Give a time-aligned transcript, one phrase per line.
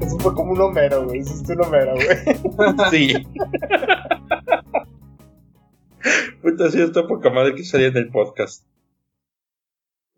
[0.00, 1.20] Eso fue como un Homero, güey.
[1.20, 2.06] Hiciste un Homero, güey.
[2.90, 3.26] Sí.
[6.42, 8.64] Puta, sí, está poca madre que salía en el podcast.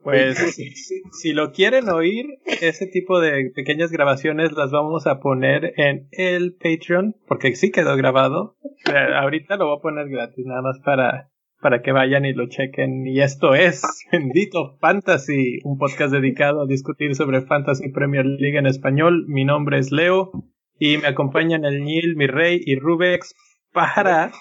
[0.02, 0.72] Pues si,
[1.12, 2.26] si lo quieren oír,
[2.62, 7.96] ese tipo de pequeñas grabaciones las vamos a poner en el Patreon, porque sí quedó
[7.96, 8.56] grabado.
[8.84, 12.48] Sea, ahorita lo voy a poner gratis, nada más para, para que vayan y lo
[12.48, 13.06] chequen.
[13.06, 18.66] Y esto es Bendito Fantasy, un podcast dedicado a discutir sobre Fantasy Premier League en
[18.66, 19.26] español.
[19.28, 20.32] Mi nombre es Leo
[20.78, 23.34] y me acompañan el Nil, mi rey y Rubex
[23.72, 24.32] para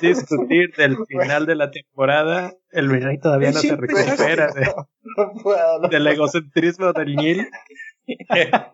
[0.00, 2.54] discutir del final de la temporada.
[2.70, 4.66] El rey todavía no se recupera de-
[5.16, 5.88] No puedo, no.
[5.88, 7.46] del egocentrismo del Nil.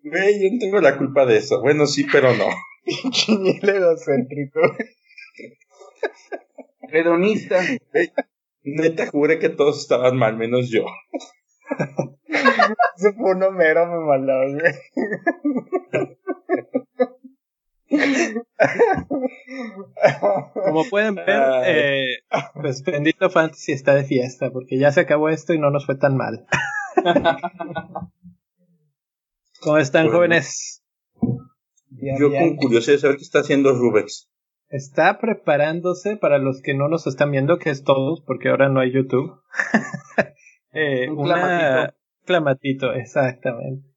[0.00, 1.60] Güey, yo no tengo la culpa de eso.
[1.60, 2.46] Bueno, sí, pero no.
[3.38, 4.60] Niel egocéntrico.
[6.90, 7.60] Hedonista.
[8.62, 10.84] Neta, juré que todos estaban mal, menos yo.
[12.28, 14.72] Eso fue un Homero, me maló, güey.
[20.64, 21.64] Como pueden ver, Ay.
[21.66, 22.06] eh,
[22.54, 25.96] pues Bendito Fantasy está de fiesta, porque ya se acabó esto y no nos fue
[25.96, 26.46] tan mal.
[29.60, 30.18] ¿Cómo están, Bueno.
[30.18, 30.82] jóvenes?
[31.90, 34.28] Yo con curiosidad de saber qué está haciendo Rubex.
[34.68, 38.80] Está preparándose para los que no nos están viendo, que es todos, porque ahora no
[38.80, 39.40] hay YouTube.
[40.70, 41.94] Eh, Un clamatito.
[42.26, 43.88] clamatito, exactamente.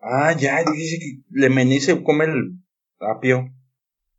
[0.00, 2.52] Ah, ya, dice que Lemení se come el
[3.00, 3.52] apio.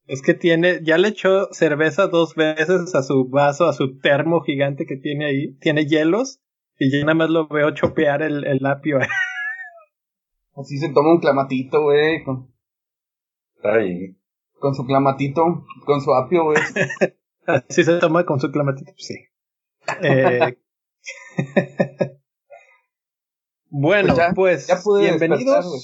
[0.08, 4.42] Es que tiene, ya le echó cerveza dos veces a su vaso, a su termo
[4.42, 5.54] gigante que tiene ahí.
[5.60, 6.42] Tiene hielos
[6.78, 9.00] y ya nada más lo veo chopear el, el apio.
[10.56, 12.24] Así se toma un clamatito, güey.
[12.24, 12.52] Con,
[13.64, 14.18] Ay,
[14.60, 16.58] con su clamatito, con su apio, güey.
[17.46, 19.16] Así se toma con su clamatito, sí.
[20.04, 20.58] Eh,
[23.70, 25.66] bueno, Pues ya- pues ya bienvenidos.
[25.68, 25.82] güey.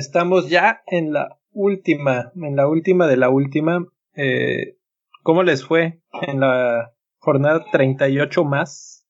[0.00, 3.86] Estamos ya en la última, en la última de la última.
[4.14, 4.76] Eh,
[5.22, 9.06] ¿Cómo les fue en la jornada 38 más?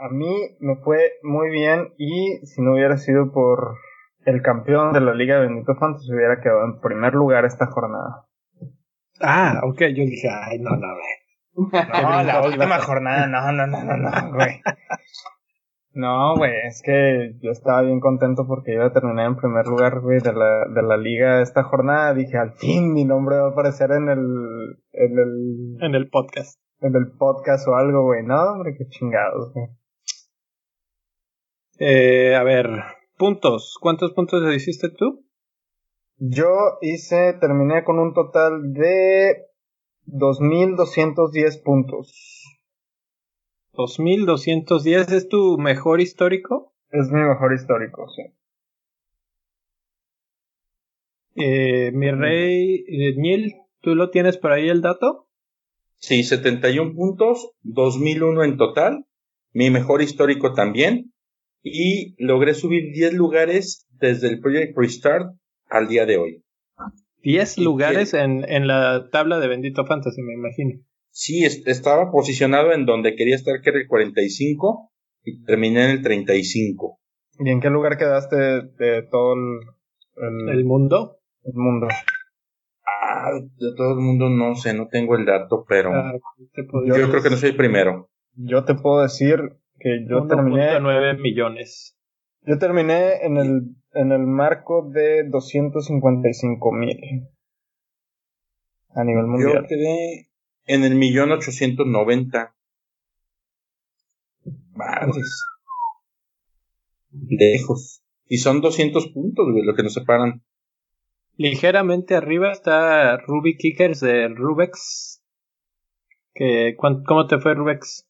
[0.00, 3.76] A mí me fue muy bien y si no hubiera sido por
[4.26, 8.26] el campeón de la Liga de Bendito Fantasy hubiera quedado en primer lugar esta jornada.
[9.20, 11.24] Ah, ok, yo dije, ay, no, no, güey.
[11.72, 14.60] No, la última jornada, no, no, no, no, no, güey.
[15.94, 20.00] No, güey, es que yo estaba bien contento porque iba a terminar en primer lugar,
[20.00, 22.14] güey, de la, de la liga esta jornada.
[22.14, 26.58] Dije, al fin mi nombre va a aparecer en el, en el, en el podcast.
[26.80, 28.24] en el podcast o algo, güey.
[28.24, 29.66] No, hombre, qué chingados, güey.
[31.78, 32.70] Eh, a ver,
[33.16, 33.78] puntos.
[33.80, 35.24] ¿Cuántos puntos le hiciste tú?
[36.16, 36.48] Yo
[36.80, 39.46] hice, terminé con un total de
[40.06, 42.43] 2.210 puntos.
[43.74, 46.72] 2210 es tu mejor histórico.
[46.90, 48.22] Es mi mejor histórico, sí.
[51.36, 55.26] Eh, mi rey, eh, Neil, ¿tú lo tienes por ahí el dato?
[55.98, 59.06] Sí, 71 puntos, 2001 en total.
[59.52, 61.12] Mi mejor histórico también.
[61.62, 65.34] Y logré subir 10 lugares desde el Project Restart
[65.68, 66.44] al día de hoy.
[67.22, 70.80] 10 ¿Y lugares en, en la tabla de Bendito Fantasy, me imagino.
[71.16, 74.90] Sí, es- estaba posicionado en donde quería estar, que era el 45,
[75.22, 76.98] y terminé en el 35.
[77.38, 79.60] ¿Y en qué lugar quedaste de todo el,
[80.50, 81.18] el, El mundo.
[81.44, 81.86] el mundo?
[82.84, 86.12] Ah, de todo el mundo no sé, no tengo el dato, pero Ah,
[86.86, 88.10] yo creo que no soy el primero.
[88.34, 89.38] Yo te puedo decir
[89.78, 91.96] que yo terminé, 1.9 millones.
[92.42, 96.98] yo terminé en el, en el marco de 255 mil
[98.96, 99.66] a nivel Yo mundial.
[99.68, 100.28] quedé
[100.66, 102.54] en el millón ochocientos noventa.
[104.74, 105.44] Madres.
[107.12, 108.02] Lejos.
[108.26, 110.42] Y son 200 puntos, güey, lo que nos separan.
[111.36, 115.22] Ligeramente arriba está Ruby Kickers de Rubex.
[116.32, 118.06] Que, ¿cuán- ¿Cómo te fue Rubex?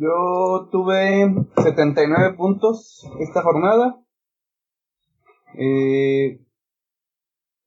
[0.00, 1.28] Yo tuve
[1.62, 3.96] 79 puntos esta jornada.
[5.58, 6.40] Eh,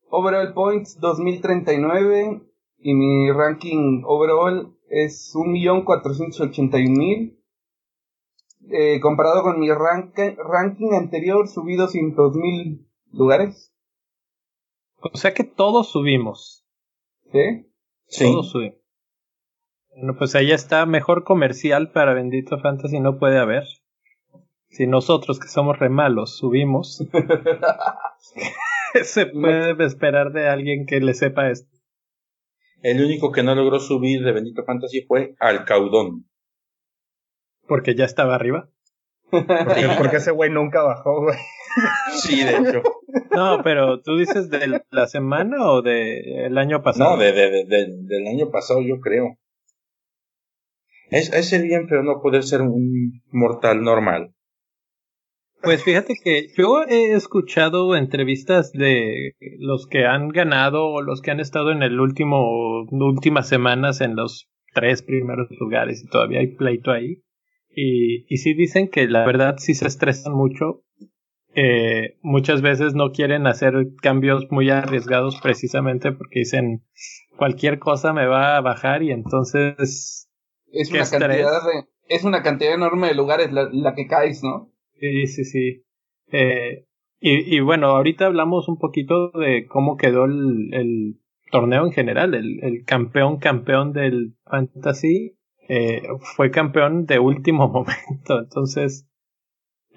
[0.10, 2.42] overall points 2039
[2.84, 7.40] y mi ranking overall es 1.481.000.
[8.70, 13.74] Eh, comparado con mi rank- ranking anterior subí 200.000 lugares.
[15.02, 16.66] O sea que todos subimos.
[17.32, 17.68] ¿Sí?
[18.08, 18.24] Sí.
[18.26, 18.78] Todos subimos.
[19.96, 20.86] Bueno, pues ahí está.
[20.86, 23.64] Mejor comercial para Bendito Fantasy no puede haber.
[24.70, 27.06] Si nosotros, que somos re malos, subimos.
[28.94, 31.70] ¿Qué se puede esperar de alguien que le sepa esto?
[32.84, 36.26] El único que no logró subir de Bendito Fantasy fue Alcaudón.
[37.68, 38.70] Porque ya estaba arriba.
[39.32, 41.38] Porque, porque ese güey nunca bajó, güey.
[42.12, 42.84] Sí, de hecho.
[43.32, 47.16] No, pero tú dices de la semana o del año pasado.
[47.16, 49.38] No, de, de, de- de- del año pasado, yo creo.
[51.10, 54.33] Es, es bien, pero no poder ser un mortal normal.
[55.64, 61.32] Pues fíjate que yo he escuchado entrevistas de los que han ganado o los que
[61.32, 66.48] han estado en el último últimas semanas en los tres primeros lugares y todavía hay
[66.48, 67.24] pleito ahí.
[67.70, 70.84] Y, y sí dicen que la verdad sí se estresan mucho.
[71.56, 76.84] Eh, muchas veces no quieren hacer cambios muy arriesgados precisamente porque dicen
[77.38, 80.30] cualquier cosa me va a bajar y entonces
[80.74, 84.73] Es una cantidad de, es una cantidad enorme de lugares la, la que caes, ¿no?
[85.00, 85.84] Sí, sí, sí.
[86.32, 86.86] Eh,
[87.20, 91.20] y, y bueno, ahorita hablamos un poquito de cómo quedó el, el
[91.52, 92.34] torneo en general.
[92.34, 95.38] El, el campeón, campeón del Fantasy
[95.70, 96.02] eh,
[96.36, 98.40] fue campeón de último momento.
[98.40, 99.08] Entonces,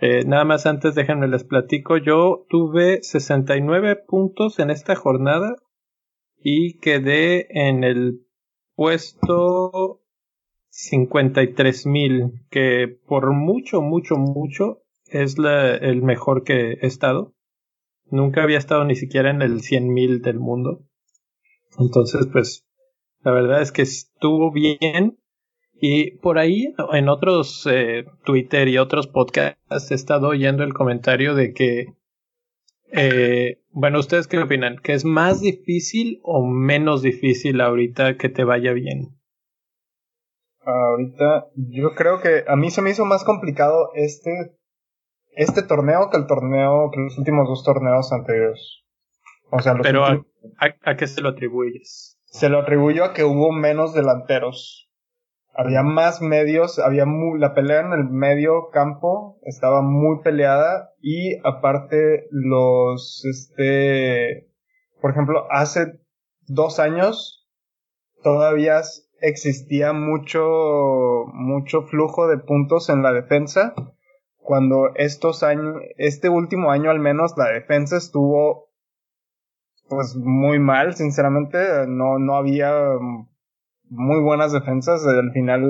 [0.00, 1.96] eh, nada más antes déjenme les platico.
[1.96, 5.56] Yo tuve 69 puntos en esta jornada
[6.38, 8.20] y quedé en el
[8.74, 10.02] puesto
[10.68, 14.82] 53 mil, que por mucho, mucho, mucho
[15.22, 17.34] es el mejor que he estado.
[18.10, 20.84] Nunca había estado ni siquiera en el 100 mil del mundo.
[21.78, 22.66] Entonces, pues,
[23.20, 25.18] la verdad es que estuvo bien.
[25.78, 31.34] Y por ahí, en otros eh, Twitter y otros podcasts, he estado oyendo el comentario
[31.34, 31.86] de que,
[32.92, 34.78] eh, bueno, ¿ustedes qué opinan?
[34.82, 39.18] ¿Que es más difícil o menos difícil ahorita que te vaya bien?
[40.64, 44.56] Ahorita, yo creo que a mí se me hizo más complicado este,
[45.36, 48.82] este torneo que el torneo, que los últimos dos torneos anteriores.
[49.50, 50.26] O sea, los Pero a, últimos-
[50.58, 52.18] a- ¿a qué se lo atribuyes?
[52.24, 54.90] se lo atribuyo a que hubo menos delanteros.
[55.54, 61.36] Había más medios, había mu- la pelea en el medio campo estaba muy peleada y
[61.44, 64.48] aparte los, este,
[65.00, 66.00] por ejemplo, hace
[66.46, 67.48] dos años
[68.22, 68.82] todavía
[69.22, 70.44] existía mucho,
[71.32, 73.72] mucho flujo de puntos en la defensa.
[74.46, 78.70] Cuando estos años, este último año al menos la defensa estuvo
[79.88, 81.58] pues muy mal, sinceramente,
[81.88, 83.28] no, no había mm,
[83.90, 85.64] muy buenas defensas, al final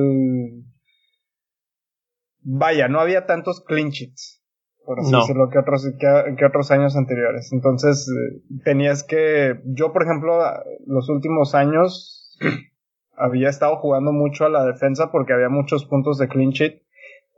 [2.43, 4.45] vaya, no había tantos clean sheets,
[4.85, 5.21] por así No.
[5.21, 7.51] decirlo, que otros, que, que otros años anteriores.
[7.55, 10.39] Entonces, eh, tenías que, yo por ejemplo,
[10.87, 12.39] los últimos años
[13.17, 16.83] había estado jugando mucho a la defensa porque había muchos puntos de clean sheet.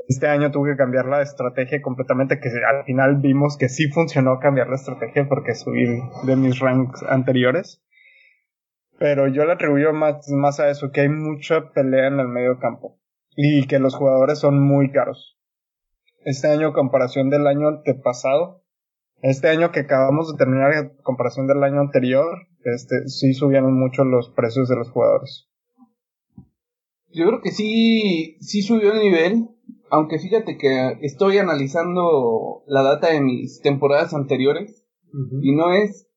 [0.08, 4.38] Este año tuve que cambiar la estrategia completamente, que al final vimos que sí funcionó
[4.40, 5.84] cambiar la estrategia porque subí
[6.25, 7.84] de mis ranks anteriores.
[8.99, 12.58] Pero yo le atribuyo más, más a eso, que hay mucha pelea en el medio
[12.58, 12.99] campo
[13.37, 15.38] y que los jugadores son muy caros.
[16.25, 18.64] Este año, comparación del año antepasado,
[19.20, 24.05] este año que acabamos de terminar, en comparación del año anterior, este, sí subieron mucho
[24.05, 25.50] los precios de los jugadores.
[27.12, 29.49] Yo creo que sí, sí subió el nivel,
[29.90, 34.85] aunque fíjate que estoy analizando la data de mis temporadas anteriores
[35.40, 36.08] y no es,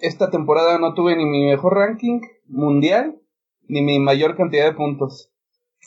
[0.00, 3.20] esta temporada no tuve ni mi mejor ranking mundial
[3.68, 5.32] ni mi mayor cantidad de puntos.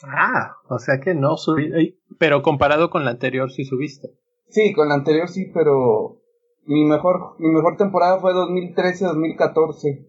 [0.04, 1.98] Ah, o sea que no subí.
[2.18, 4.08] Pero comparado con la anterior, sí subiste.
[4.48, 6.20] Sí, con la anterior sí, pero
[6.66, 10.06] mi mejor, mi mejor temporada fue 2013-2014,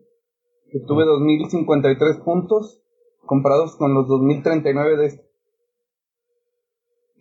[0.72, 2.82] que tuve 2053 puntos
[3.26, 5.27] comparados con los 2039 de este.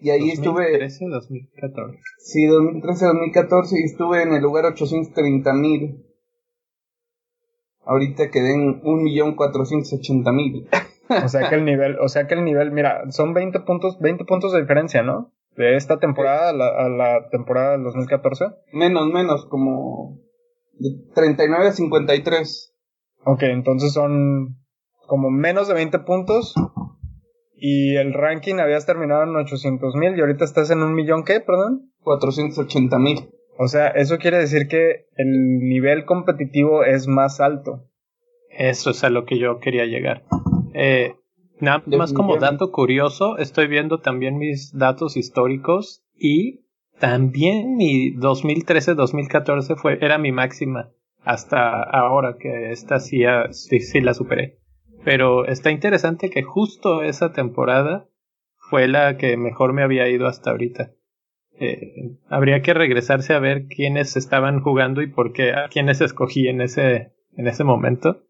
[0.01, 1.99] Y ahí estuve, 2013, 2014.
[2.19, 6.05] sí, 2013-2014 y estuve en el lugar 830 mil.
[7.85, 10.69] Ahorita quedé en 1.480.000.
[11.25, 14.25] O sea que el nivel, o sea que el nivel, mira, son 20 puntos, 20
[14.25, 15.33] puntos de diferencia, ¿no?
[15.57, 18.47] De esta temporada a la, a la temporada del 2014.
[18.73, 20.19] menos, menos, como
[20.79, 22.75] de 39 a 53.
[23.25, 24.59] Ok, entonces son
[25.07, 26.55] como menos de 20 puntos.
[27.57, 31.41] Y el ranking habías terminado en 800 mil y ahorita estás en un millón, ¿qué?
[31.41, 31.91] Perdón.
[32.03, 33.31] 480 mil.
[33.59, 37.85] O sea, eso quiere decir que el nivel competitivo es más alto.
[38.51, 40.25] Eso es a lo que yo quería llegar.
[40.75, 41.15] Eh,
[41.61, 46.67] nada más como dato curioso, estoy viendo también mis datos históricos y
[46.99, 50.91] también mi 2013-2014 fue era mi máxima
[51.27, 54.59] hasta ahora que esta sí, sí la superé.
[55.07, 58.09] Pero está interesante que justo esa temporada
[58.57, 60.91] fue la que mejor me había ido hasta ahorita.
[61.61, 66.49] eh, habría que regresarse a ver quiénes estaban jugando y por qué, a quiénes escogí
[66.49, 68.25] en ese, en ese momento,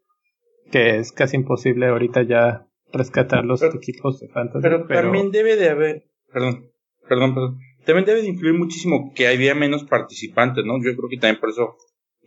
[0.71, 4.61] que es casi imposible ahorita ya rescatar los equipos de fantasy.
[4.61, 6.69] Pero, también debe de haber, perdón,
[7.09, 10.77] perdón, perdón, también debe de influir muchísimo que había menos participantes, ¿no?
[10.77, 11.75] Yo creo que también por eso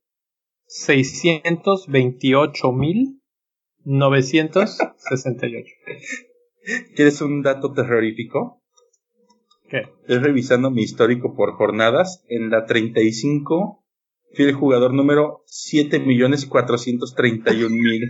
[0.68, 3.18] 628.968.
[6.94, 8.62] ¿Quieres un dato terrorífico?
[9.68, 9.82] ¿Qué?
[10.02, 12.22] Estoy revisando mi histórico por jornadas.
[12.28, 13.83] En la 35
[14.34, 18.08] fui el jugador número 7.431.000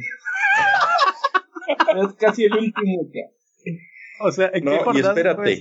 [2.03, 3.11] es casi el último
[4.21, 5.61] O sea, ¿en no, y espérate.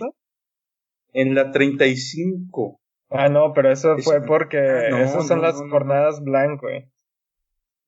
[1.14, 2.80] En la 35.
[3.10, 6.90] Ah, no, pero eso fue porque ah, esas son las jornadas blanco, güey.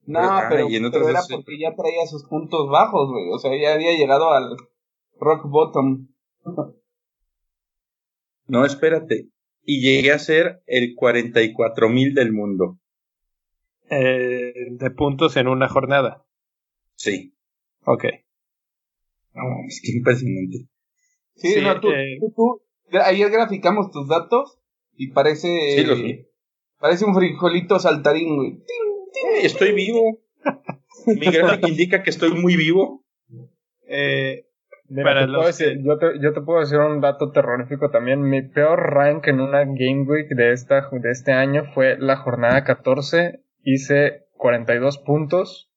[0.05, 3.29] No, pero, era porque ya traía sus puntos bajos, güey.
[3.31, 4.55] O sea, ya había llegado al
[5.19, 6.09] rock bottom.
[8.45, 9.29] no, espérate.
[9.65, 12.79] Y llegué a ser el 44 mil del mundo.
[13.89, 16.25] Eh, de puntos en una jornada.
[16.95, 17.35] Sí.
[17.83, 18.05] Ok.
[19.33, 20.67] No, es que impresionante.
[21.35, 22.61] Sí, no, tú, eh, tú, tú,
[22.99, 24.59] ayer graficamos tus datos
[24.95, 25.75] y parece.
[25.75, 26.25] Sí, los vi.
[26.79, 28.63] Parece un frijolito saltarín, güey.
[29.41, 30.21] Estoy vivo.
[31.07, 33.03] Mi gráfico indica que estoy muy vivo.
[33.87, 34.45] Eh,
[34.93, 38.21] para los yo, te, yo te puedo decir un dato terrorífico también.
[38.21, 42.63] Mi peor rank en una Game Week de, esta, de este año fue la jornada
[42.63, 43.41] 14.
[43.63, 45.71] Hice 42 puntos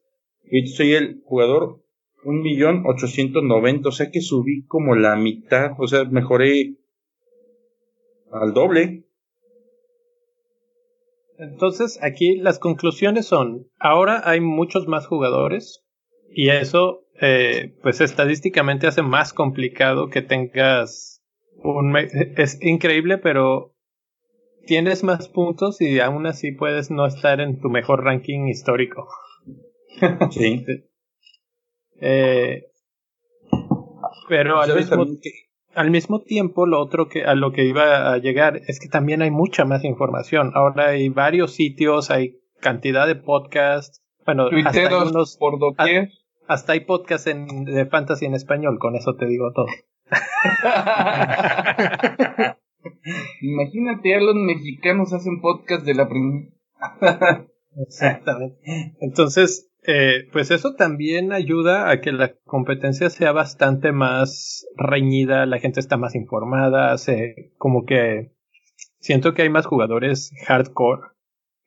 [0.50, 1.82] Y soy el jugador
[2.24, 3.86] 1.890.000.
[3.86, 5.72] O sea que subí como la mitad.
[5.78, 6.76] O sea, mejoré
[8.32, 9.04] al doble.
[11.38, 15.84] Entonces, aquí las conclusiones son, ahora hay muchos más jugadores
[16.30, 21.22] y eso eh, pues estadísticamente hace más complicado que tengas
[21.62, 21.96] un...
[21.96, 23.76] Es increíble, pero
[24.66, 29.08] tienes más puntos y aún así puedes no estar en tu mejor ranking histórico.
[30.30, 30.64] Sí.
[32.00, 32.66] eh,
[34.28, 35.06] pero al mismo,
[35.74, 39.22] al mismo tiempo, lo otro que a lo que iba a llegar es que también
[39.22, 40.52] hay mucha más información.
[40.54, 44.02] Ahora hay varios sitios, hay cantidad de podcasts.
[44.24, 46.10] Bueno, hasta unos, por doquier.
[46.46, 49.66] Hasta hay podcast en, de fantasy en español, con eso te digo todo.
[53.42, 56.50] Imagínate, a los mexicanos hacen podcast de la primera.
[57.76, 58.94] Exactamente.
[59.00, 65.58] Entonces, eh, pues eso también ayuda a que la competencia sea bastante más reñida, la
[65.60, 68.34] gente está más informada, se, como que
[68.98, 71.08] siento que hay más jugadores hardcore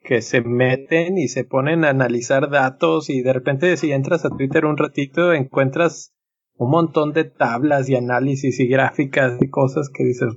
[0.04, 4.30] que se meten y se ponen a analizar datos y de repente si entras a
[4.30, 6.14] Twitter un ratito encuentras
[6.58, 10.30] un montón de tablas y análisis y gráficas y cosas que dices,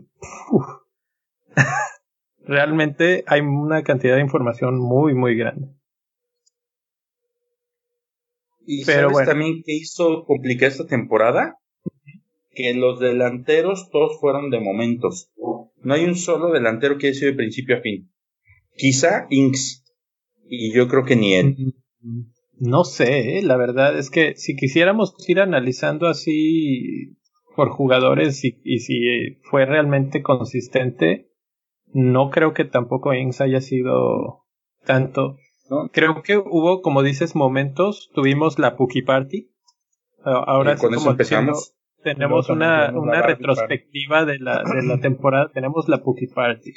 [2.47, 5.84] realmente hay una cantidad de información muy, muy grande.
[8.67, 11.59] Y Pero ¿sabes también que hizo complicar esta temporada?
[12.51, 15.31] Que los delanteros todos fueron de momentos.
[15.83, 18.11] No hay un solo delantero que haya sido de principio a fin.
[18.77, 19.85] Quizá Inks.
[20.49, 21.75] Y yo creo que ni él.
[22.59, 23.43] No sé, ¿eh?
[23.43, 27.17] la verdad es que si quisiéramos ir analizando así
[27.57, 31.29] por jugadores y, y si fue realmente consistente,
[31.93, 34.45] no creo que tampoco Inks haya sido
[34.85, 35.37] tanto.
[35.93, 38.11] Creo que hubo, como dices, momentos.
[38.15, 39.51] Tuvimos la Puki Party.
[40.25, 41.75] Ahora con eso empezamos.
[42.03, 45.51] tenemos una, una retrospectiva de la, de la temporada.
[45.53, 46.73] Tenemos la Puki Party.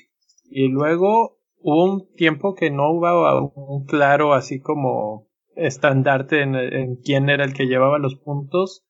[0.50, 7.30] Y luego hubo un tiempo que no hubo un claro así como estandarte en, quién
[7.30, 8.86] era el que llevaba los puntos,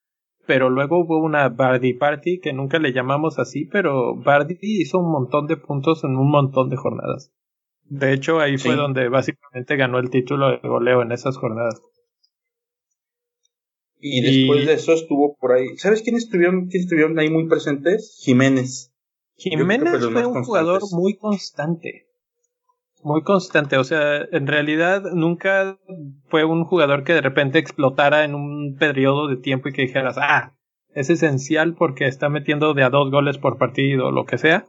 [0.46, 5.12] pero luego hubo una Bardi Party que nunca le llamamos así, pero Bardi hizo un
[5.12, 7.34] montón de puntos en un montón de jornadas.
[7.90, 11.82] De hecho, ahí fue donde básicamente ganó el título de goleo en esas jornadas.
[14.00, 15.78] Y después de eso estuvo por ahí.
[15.78, 18.20] ¿Sabes quiénes estuvieron, quiénes estuvieron ahí muy presentes?
[18.24, 18.94] Jiménez.
[19.38, 22.08] Jiménez fue un jugador muy constante.
[23.04, 23.78] Muy constante.
[23.78, 25.80] O sea, en realidad nunca
[26.28, 30.18] fue un jugador que de repente explotara en un periodo de tiempo y que dijeras,
[30.20, 30.56] ah,
[30.94, 34.66] es esencial porque está metiendo de a dos goles por partido o lo que sea.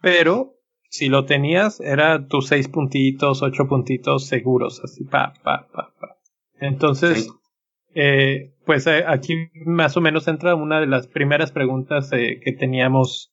[0.00, 0.55] Pero
[0.88, 6.16] si lo tenías, era tus seis puntitos, ocho puntitos seguros, así, pa, pa, pa, pa.
[6.60, 7.30] Entonces,
[7.94, 12.52] eh, pues eh, aquí más o menos entra una de las primeras preguntas eh, que
[12.52, 13.32] teníamos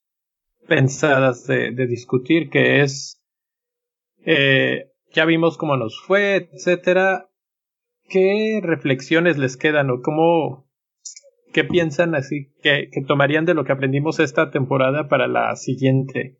[0.68, 3.22] pensadas de, discutir, que es,
[4.26, 7.30] ya vimos cómo nos fue, etcétera.
[8.08, 10.70] ¿Qué reflexiones les quedan o cómo,
[11.52, 16.38] qué piensan así que, que tomarían de lo que aprendimos esta temporada para la siguiente?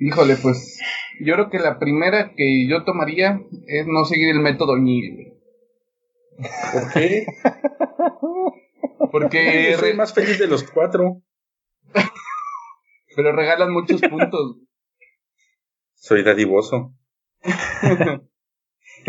[0.00, 0.80] Híjole, pues
[1.20, 5.34] yo creo que la primera que yo tomaría es no seguir el método Ñil.
[6.72, 7.26] ¿Por qué?
[9.12, 11.22] Porque soy más feliz de los cuatro.
[13.14, 14.56] Pero regalan muchos puntos.
[15.94, 16.92] Soy dadivoso.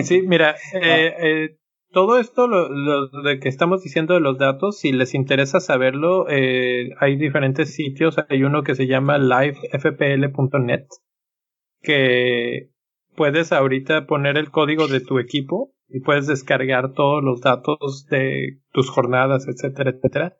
[0.03, 1.57] sí, mira, eh, eh,
[1.95, 6.89] todo esto lo, de que estamos diciendo de los datos, si les interesa saberlo, eh,
[6.99, 8.17] hay diferentes sitios.
[8.27, 10.87] Hay uno que se llama livefpl.net,
[11.81, 12.71] que
[13.15, 18.59] puedes ahorita poner el código de tu equipo y puedes descargar todos los datos de
[18.73, 20.35] tus jornadas, etcétera, etcétera.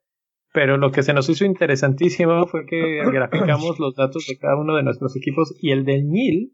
[0.51, 4.75] Pero lo que se nos hizo interesantísimo fue que graficamos los datos de cada uno
[4.75, 6.51] de nuestros equipos y el del NIL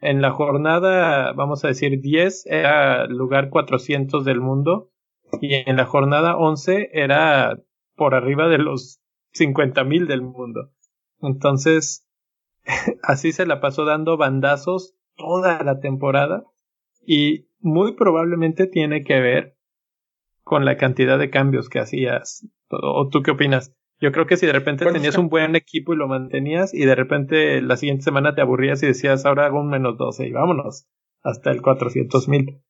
[0.00, 4.90] en la jornada, vamos a decir, 10 era lugar 400 del mundo
[5.40, 7.58] y en la jornada 11 era
[7.96, 9.00] por arriba de los
[9.34, 10.70] 50.000 del mundo.
[11.20, 12.06] Entonces,
[13.02, 16.44] así se la pasó dando bandazos toda la temporada
[17.04, 19.56] y muy probablemente tiene que ver
[20.42, 22.48] con la cantidad de cambios que hacías.
[22.70, 23.74] ¿O tú qué opinas?
[24.00, 26.94] Yo creo que si de repente tenías un buen equipo y lo mantenías y de
[26.94, 30.86] repente la siguiente semana te aburrías y decías, ahora hago un menos 12 y vámonos
[31.22, 32.62] hasta el 400 mil.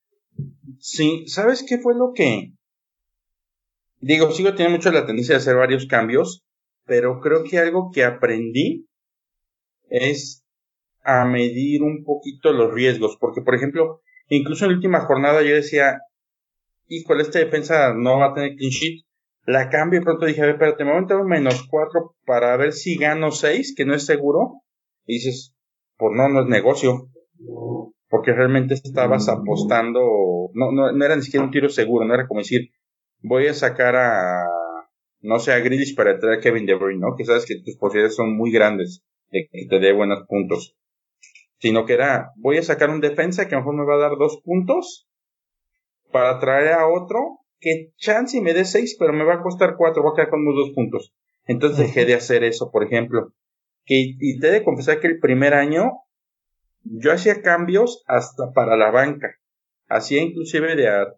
[0.78, 2.54] Sí, ¿sabes qué fue lo que...
[4.00, 6.44] Digo, sigo teniendo mucho la tendencia de hacer varios cambios,
[6.86, 8.86] pero creo que algo que aprendí
[9.90, 10.44] es
[11.02, 15.54] a medir un poquito los riesgos, porque por ejemplo, incluso en la última jornada yo
[15.54, 16.00] decía,
[16.86, 19.04] híjole, esta defensa no va a tener clean sheet,
[19.48, 22.14] la cambio y pronto dije, a ver, espérate, me voy a meter un menos 4
[22.26, 24.60] para ver si gano 6, que no es seguro.
[25.06, 25.56] Y dices,
[25.96, 27.08] pues no, no es negocio.
[28.10, 32.26] Porque realmente estabas apostando, no, no, no era ni siquiera un tiro seguro, no era
[32.26, 32.72] como decir,
[33.22, 34.44] voy a sacar a,
[35.20, 37.16] no sé, a Grealish para traer a Kevin De Bruyne, ¿no?
[37.16, 40.76] Que sabes que tus posibilidades son muy grandes de que te dé buenos puntos.
[41.58, 44.08] Sino que era, voy a sacar un defensa que a lo mejor me va a
[44.10, 45.08] dar dos puntos
[46.12, 50.02] para traer a otro que chance me dé 6, pero me va a costar 4,
[50.02, 51.14] voy a quedar con unos dos puntos.
[51.46, 53.32] Entonces dejé de hacer eso, por ejemplo.
[53.84, 55.92] Que, y te he de confesar que el primer año
[56.82, 59.34] yo hacía cambios hasta para la banca.
[59.88, 60.88] Hacía inclusive de...
[60.88, 61.14] A,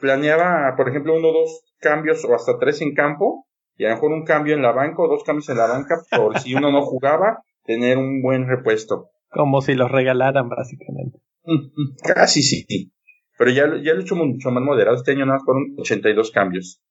[0.00, 3.46] planeaba, por ejemplo, uno o dos cambios o hasta tres en campo.
[3.76, 5.96] Y a lo mejor un cambio en la banca o dos cambios en la banca
[6.16, 9.10] por si uno no jugaba, tener un buen repuesto.
[9.30, 11.18] Como si los regalaran, básicamente.
[12.14, 12.92] Casi sí.
[13.38, 14.96] Pero ya, ya lo he hecho mucho más moderado.
[14.96, 16.82] Este año nada más fueron 82 cambios.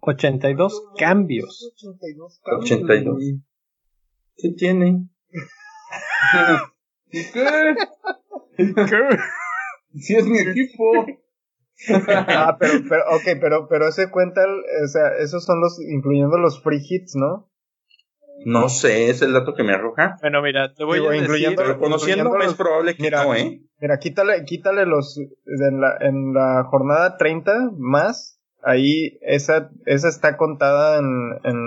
[0.00, 1.72] 82 cambios.
[1.76, 2.70] 82 cambios.
[2.70, 3.22] 82.
[4.36, 5.08] ¿Qué tiene?
[7.10, 7.74] ¿Qué?
[8.60, 8.74] ¿Qué?
[9.98, 11.06] Si es mi equipo.
[12.08, 16.62] ah, pero, pero, ok, pero, pero se cuenta, o sea, esos son los, incluyendo los
[16.62, 17.50] free hits, ¿no?
[18.46, 20.18] No sé, es el dato que me arroja.
[20.20, 21.54] Bueno, mira, te voy a decir...
[21.56, 23.60] Pero conociéndome es probable que mira, no, ¿eh?
[23.80, 25.18] Mira, quítale, quítale los...
[25.18, 31.06] En la, en la jornada 30 más, ahí esa, esa está contada en...
[31.42, 31.58] en...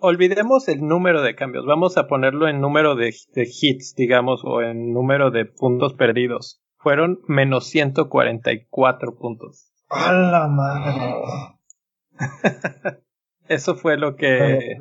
[0.00, 4.60] olvidemos el número de cambios, vamos a ponerlo en número de, de hits, digamos, o
[4.60, 6.64] en número de puntos perdidos.
[6.78, 9.70] Fueron menos 144 puntos.
[9.88, 11.14] ¡A la madre!
[13.48, 14.76] Eso fue lo que...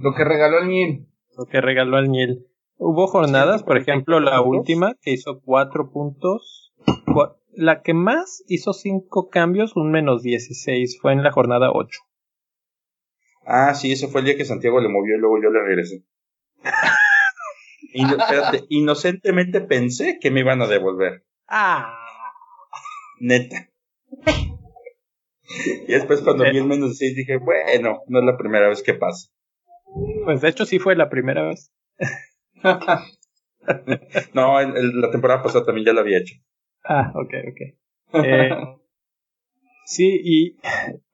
[0.00, 1.06] Lo que regaló el Nil.
[1.36, 2.46] Lo que regaló el Nil.
[2.76, 6.72] Hubo jornadas, por ejemplo, la última que hizo cuatro puntos.
[7.52, 12.00] La que más hizo cinco cambios, un menos 16, fue en la jornada 8.
[13.46, 16.04] Ah, sí, ese fue el día que Santiago le movió y luego yo le regresé.
[18.68, 21.24] inocentemente pensé que me iban a devolver.
[21.46, 21.96] Ah.
[23.20, 23.68] Neta.
[25.86, 28.94] Y después cuando vi el menos 16 dije, bueno, no es la primera vez que
[28.94, 29.28] pasa.
[30.24, 31.72] Pues de hecho sí fue la primera vez.
[34.34, 36.34] no, la temporada pasada también ya la había hecho.
[36.84, 38.24] Ah, ok, ok.
[38.24, 38.50] Eh,
[39.86, 40.56] sí, y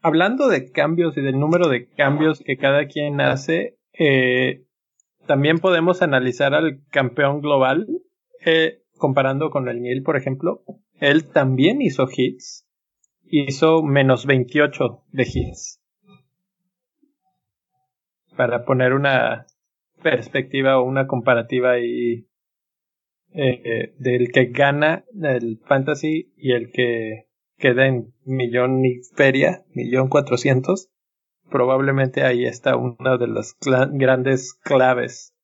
[0.00, 4.64] hablando de cambios y del número de cambios que cada quien hace, eh,
[5.26, 7.86] también podemos analizar al campeón global,
[8.44, 10.62] eh, comparando con el Niel, por ejemplo.
[10.98, 12.66] Él también hizo hits,
[13.30, 15.80] hizo menos 28 de hits.
[18.36, 19.46] Para poner una
[20.02, 22.26] perspectiva o una comparativa ahí
[23.32, 30.08] eh, del que gana el fantasy y el que queda en millón y feria, millón
[30.08, 30.90] cuatrocientos,
[31.50, 33.56] probablemente ahí está una de las
[33.92, 35.34] grandes claves.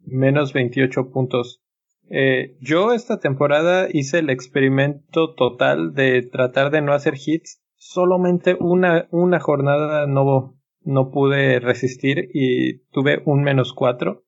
[0.00, 1.63] Menos 28 puntos.
[2.10, 7.62] Eh, yo esta temporada hice el experimento total de tratar de no hacer hits.
[7.76, 14.24] Solamente una, una jornada no, no pude resistir y tuve un menos 4.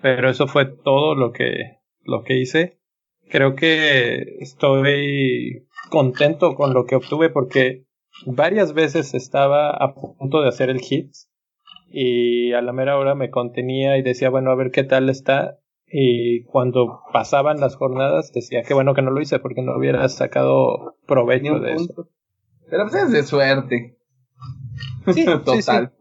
[0.00, 2.80] Pero eso fue todo lo que, lo que hice.
[3.30, 7.84] Creo que estoy contento con lo que obtuve porque
[8.26, 11.12] varias veces estaba a punto de hacer el hit
[11.88, 15.60] y a la mera hora me contenía y decía, bueno, a ver qué tal está.
[15.96, 20.08] Y cuando pasaban las jornadas decía, qué bueno que no lo hice porque no hubiera
[20.08, 22.08] sacado provecho de eso.
[22.68, 23.96] Pero pues es de suerte.
[25.14, 25.92] Sí, Total.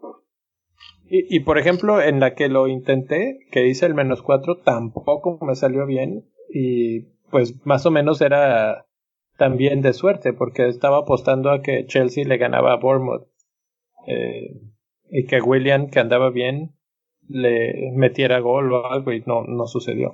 [1.05, 5.37] Y, y, por ejemplo, en la que lo intenté, que hice el menos cuatro, tampoco
[5.45, 6.25] me salió bien.
[6.51, 8.87] Y pues más o menos era
[9.37, 13.27] también de suerte, porque estaba apostando a que Chelsea le ganaba a Bournemouth.
[14.07, 14.59] Eh,
[15.11, 16.73] y que William, que andaba bien,
[17.27, 20.11] le metiera gol o algo y no, no sucedió.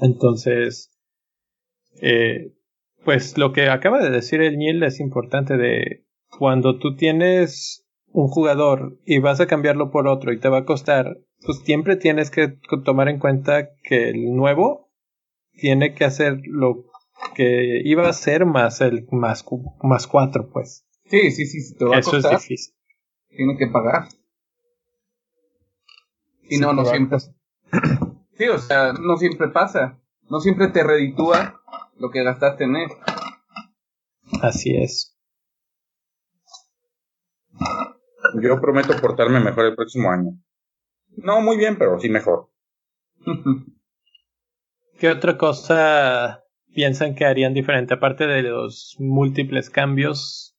[0.00, 0.90] Entonces,
[2.00, 2.52] eh,
[3.04, 6.04] pues lo que acaba de decir el Niel es importante de
[6.38, 10.64] cuando tú tienes un jugador y vas a cambiarlo por otro y te va a
[10.64, 14.90] costar, pues siempre tienes que tomar en cuenta que el nuevo
[15.52, 16.84] tiene que hacer lo
[17.34, 19.44] que iba a ser más el más,
[19.82, 20.86] más cuatro, pues.
[21.06, 22.74] Sí, sí, sí, te va Eso a costar, es difícil.
[23.28, 24.08] Tiene que pagar.
[26.48, 27.18] Y no, no siempre.
[28.34, 30.00] Sí, o sea, no siempre pasa.
[30.28, 31.60] No siempre te reditúa
[31.98, 32.90] lo que gastaste en él.
[34.40, 35.16] Así es.
[38.40, 40.32] Yo prometo portarme mejor el próximo año.
[41.16, 42.50] No muy bien, pero sí mejor.
[44.98, 46.42] ¿Qué otra cosa
[46.74, 50.56] piensan que harían diferente aparte de los múltiples cambios?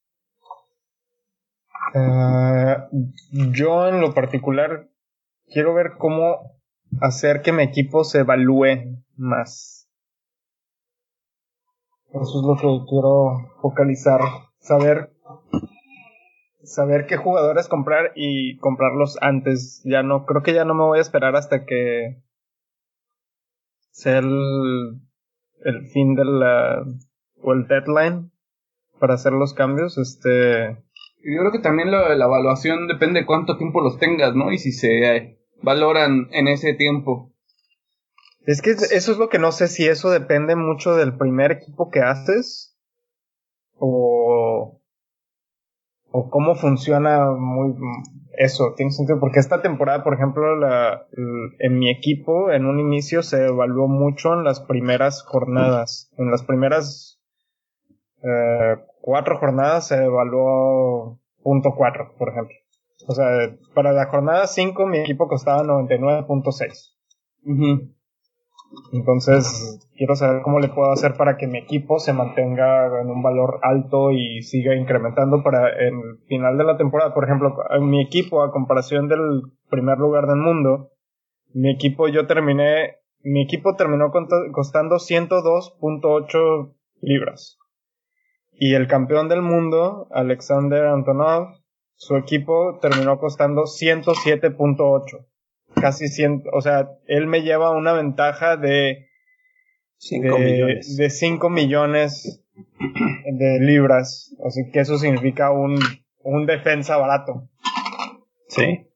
[1.94, 2.76] Eh,
[3.30, 4.88] yo en lo particular
[5.46, 6.58] quiero ver cómo
[7.00, 9.88] hacer que mi equipo se evalúe más.
[12.08, 14.20] Eso es lo que quiero focalizar.
[14.60, 15.14] Saber
[16.64, 19.82] saber qué jugadores comprar y comprarlos antes.
[19.84, 22.22] Ya no, creo que ya no me voy a esperar hasta que
[23.90, 25.00] sea el,
[25.64, 26.84] el fin de la,
[27.42, 28.32] o el deadline
[28.98, 29.98] para hacer los cambios.
[29.98, 30.82] Este.
[31.24, 34.52] Yo creo que también la, evaluación depende de cuánto tiempo los tengas, ¿no?
[34.52, 37.32] Y si se valoran en ese tiempo.
[38.46, 41.90] Es que eso es lo que no sé si eso depende mucho del primer equipo
[41.90, 42.76] que haces
[43.78, 44.80] o
[46.16, 47.74] o cómo funciona muy
[48.38, 51.06] eso, tiene sentido, porque esta temporada, por ejemplo, la,
[51.58, 56.42] en mi equipo, en un inicio se evaluó mucho en las primeras jornadas, en las
[56.42, 57.20] primeras
[58.22, 62.56] eh, cuatro jornadas se evaluó punto cuatro, por ejemplo.
[63.06, 63.26] O sea,
[63.74, 66.94] para la jornada 5 mi equipo costaba 99.6.
[67.44, 67.94] Uh
[68.92, 73.22] entonces, quiero saber cómo le puedo hacer para que mi equipo se mantenga en un
[73.22, 77.14] valor alto y siga incrementando para el final de la temporada.
[77.14, 80.90] Por ejemplo, mi equipo, a comparación del primer lugar del mundo,
[81.52, 84.10] mi equipo yo terminé, mi equipo terminó
[84.52, 87.58] costando 102.8 libras.
[88.56, 91.48] Y el campeón del mundo, Alexander Antonov,
[91.96, 95.26] su equipo terminó costando 107.8
[95.74, 99.08] casi 100, o sea, él me lleva una ventaja de
[99.98, 100.96] 5 millones.
[100.96, 104.34] De 5 millones de libras.
[104.38, 105.78] O sea, que eso significa un,
[106.22, 107.48] un defensa barato.
[108.48, 108.86] Sí.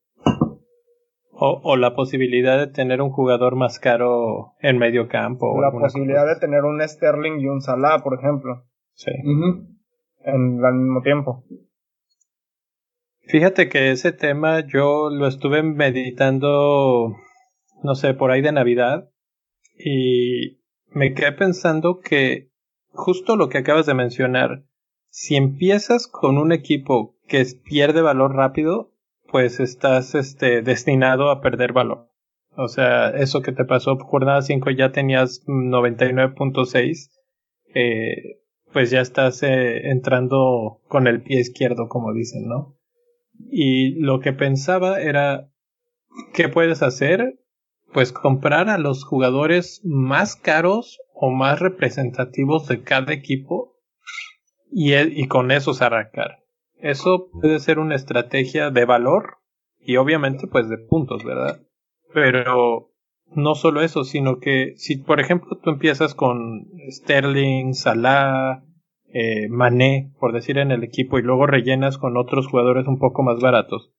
[1.41, 5.61] O, o, la posibilidad de tener un jugador más caro en medio campo.
[5.61, 8.65] La posibilidad de tener un Sterling y un Salah, por ejemplo.
[8.99, 9.13] Sí.
[10.25, 11.45] En al mismo tiempo.
[13.21, 17.15] Fíjate que ese tema yo lo estuve meditando,
[17.85, 19.09] no sé, por ahí de Navidad
[19.79, 20.59] y
[20.89, 22.51] me quedé pensando que
[22.89, 24.65] justo lo que acabas de mencionar,
[25.11, 28.91] si empiezas con un equipo que pierde valor rápido,
[29.31, 32.09] pues estás este, destinado a perder valor.
[32.57, 37.11] O sea, eso que te pasó jornada 5 ya tenías 99.6,
[37.77, 38.39] eh,
[38.73, 42.77] pues ya estás eh, entrando con el pie izquierdo, como dicen, ¿no?
[43.51, 45.51] Y lo que pensaba era,
[46.35, 47.39] ¿qué puedes hacer?
[47.93, 53.77] Pues comprar a los jugadores más caros o más representativos de cada equipo
[54.71, 56.45] y, y con esos arrancar.
[56.77, 59.39] Eso puede ser una estrategia de valor
[59.81, 61.63] y obviamente pues de puntos, ¿verdad?
[62.13, 62.88] Pero
[63.35, 68.65] no solo eso, sino que si por ejemplo tú empiezas con Sterling, Salah,
[69.13, 73.23] eh, Mané, por decir en el equipo, y luego rellenas con otros jugadores un poco
[73.23, 73.93] más baratos,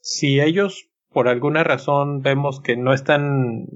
[0.00, 3.66] si ellos por alguna razón vemos que no están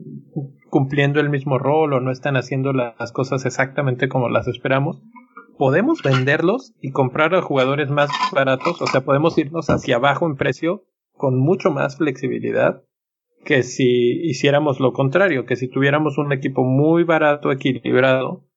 [0.68, 5.02] cumpliendo el mismo rol o no están haciendo las cosas exactamente como las esperamos,
[5.58, 10.36] podemos venderlos y comprar a jugadores más baratos, o sea, podemos irnos hacia abajo en
[10.36, 12.82] precio con mucho más flexibilidad
[13.44, 18.48] que si hiciéramos lo contrario, que si tuviéramos un equipo muy barato, equilibrado,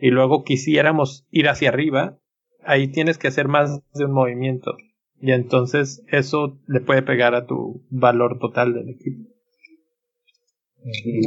[0.00, 2.18] y luego quisiéramos ir hacia arriba,
[2.64, 4.76] ahí tienes que hacer más de un movimiento.
[5.20, 9.28] Y entonces eso le puede pegar a tu valor total del equipo.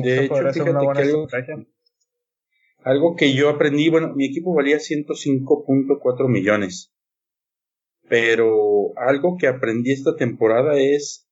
[0.03, 1.67] De hecho, fíjate
[2.85, 6.93] algo que yo aprendí, bueno, mi equipo valía 105.4 millones.
[8.07, 11.24] Pero algo que aprendí esta temporada es,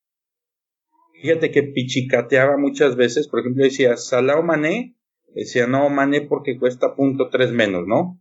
[1.20, 4.96] fíjate que pichicateaba muchas veces, por ejemplo, decía Salah o Mané,
[5.34, 8.20] decía no Mané porque cuesta punto tres menos, ¿no?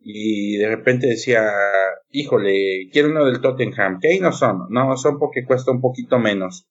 [0.00, 1.44] Y de repente decía,
[2.10, 6.18] híjole, quiero uno del Tottenham, que ahí no son, no, son porque cuesta un poquito
[6.18, 6.66] menos.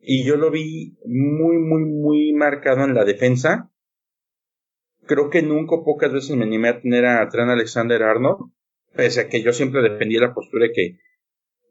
[0.00, 3.72] Y yo lo vi muy, muy, muy marcado en la defensa
[5.06, 8.50] creo que nunca pocas veces me animé a tener a Tran Alexander Arnold,
[8.94, 10.98] pese a que yo siempre defendí la postura de que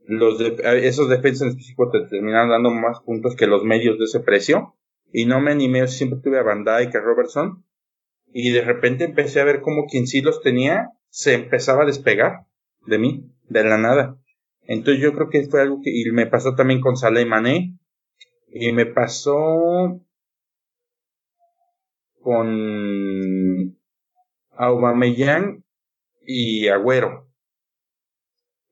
[0.08, 4.20] los esos defensas en específico te terminaron dando más puntos que los medios de ese
[4.20, 4.76] precio.
[5.12, 7.66] Y no me animé, siempre tuve a Van Dyke, a Robertson.
[8.34, 12.46] Y de repente empecé a ver como quien sí los tenía se empezaba a despegar
[12.86, 14.20] de mí, de la nada.
[14.64, 17.78] Entonces yo creo que fue algo que, y me pasó también con Salah y Mané.
[18.50, 20.02] Y me pasó
[22.20, 23.78] con
[24.52, 25.64] Aubameyang
[26.26, 27.25] y Agüero.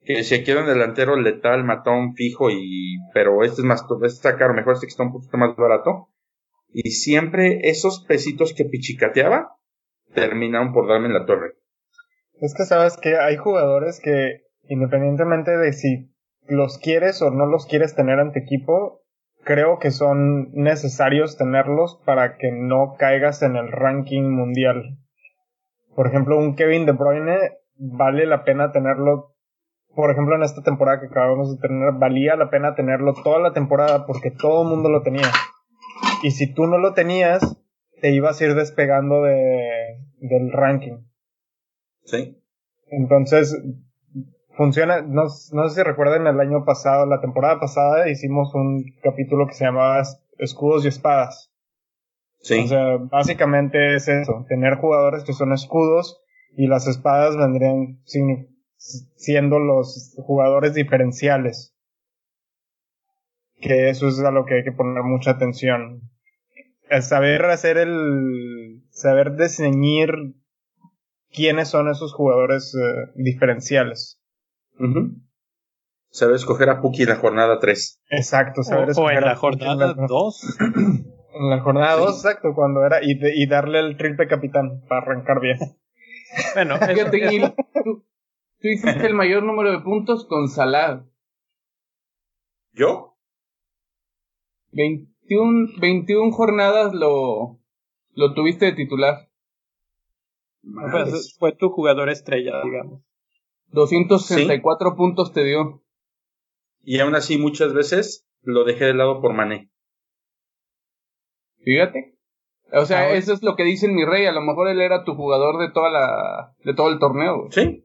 [0.04, 4.36] Que se queda un delantero letal, matón, fijo y, pero este es más, este está
[4.36, 6.08] caro, mejor este que está un poquito más barato.
[6.72, 9.56] Y siempre esos pesitos que pichicateaba
[10.14, 11.54] terminaron por darme en la torre.
[12.40, 16.10] Es que sabes que hay jugadores que, independientemente de si
[16.46, 19.02] los quieres o no los quieres tener ante equipo,
[19.44, 24.98] creo que son necesarios tenerlos para que no caigas en el ranking mundial.
[25.94, 27.38] Por ejemplo, un Kevin De Bruyne
[27.76, 29.33] vale la pena tenerlo.
[29.94, 33.52] Por ejemplo, en esta temporada que acabamos de tener, valía la pena tenerlo toda la
[33.52, 35.30] temporada porque todo el mundo lo tenía.
[36.22, 37.56] Y si tú no lo tenías,
[38.00, 40.98] te ibas a ir despegando de, del ranking.
[42.04, 42.40] Sí.
[42.88, 43.56] Entonces,
[44.56, 49.46] funciona, no, no sé si recuerden el año pasado, la temporada pasada hicimos un capítulo
[49.46, 50.02] que se llamaba
[50.38, 51.52] Escudos y Espadas.
[52.40, 52.60] Sí.
[52.64, 56.20] O sea, básicamente es eso, tener jugadores que son escudos
[56.56, 58.00] y las espadas vendrían
[59.16, 61.74] siendo los jugadores diferenciales.
[63.60, 66.02] Que eso es a lo que hay que poner mucha atención.
[66.90, 70.16] El saber hacer el, saber diseñar
[71.30, 74.20] quiénes son esos jugadores eh, diferenciales.
[76.10, 78.02] Saber escoger a Puki en la jornada 3.
[78.10, 80.58] Exacto, saber o, en la jornada 2.
[80.60, 83.02] en la jornada 2, exacto, cuando era.
[83.02, 85.58] Y, y, darle el triple capitán para arrancar bien.
[86.54, 86.76] Bueno,
[88.64, 91.04] tú hiciste el mayor número de puntos con Salah.
[92.72, 93.18] ¿Yo?
[94.72, 97.60] 21, 21 jornadas lo,
[98.14, 99.28] lo tuviste de titular.
[100.62, 103.02] Pues, fue tu jugador estrella, digamos.
[103.66, 105.84] 264 puntos te dio.
[106.82, 109.70] Y aún así muchas veces lo dejé de lado por Mané.
[111.58, 112.16] Fíjate.
[112.72, 114.24] O sea, eso es lo que dice mi rey.
[114.24, 117.48] A lo mejor él era tu jugador de toda la, de todo el torneo.
[117.50, 117.83] Sí.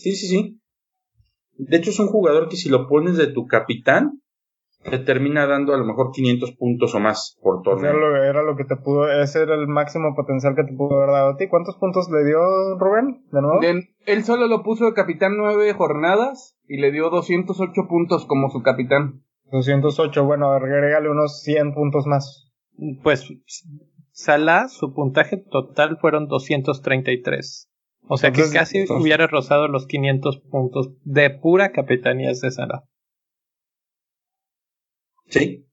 [0.00, 0.60] Sí, sí, sí.
[1.58, 4.22] De hecho es un jugador que si lo pones de tu capitán,
[4.82, 7.90] te termina dando a lo mejor 500 puntos o más por torneo.
[7.90, 10.96] Era lo, era lo que te pudo, ese era el máximo potencial que te pudo
[10.96, 11.48] haber dado a ti.
[11.48, 12.38] ¿Cuántos puntos le dio
[12.78, 13.60] Rubén de nuevo?
[14.06, 18.62] él solo lo puso de capitán nueve jornadas y le dio 208 puntos como su
[18.62, 19.22] capitán.
[19.52, 22.50] 208, bueno, agrégale unos 100 puntos más.
[23.02, 23.28] Pues
[24.12, 27.69] Salah, su puntaje total fueron 233.
[28.08, 32.84] O sea que casi hubiera rozado los 500 puntos de pura capitanía de Sara.
[35.28, 35.66] Sí.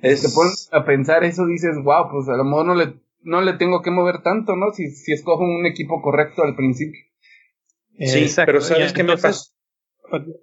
[0.00, 0.22] Es...
[0.22, 3.54] Te pones a pensar eso, dices, wow, pues a lo mejor no le, no le
[3.54, 4.72] tengo que mover tanto, ¿no?
[4.72, 7.00] Si, si escojo un equipo correcto al principio.
[7.98, 9.50] Sí, pero ¿sabes qué me pasa?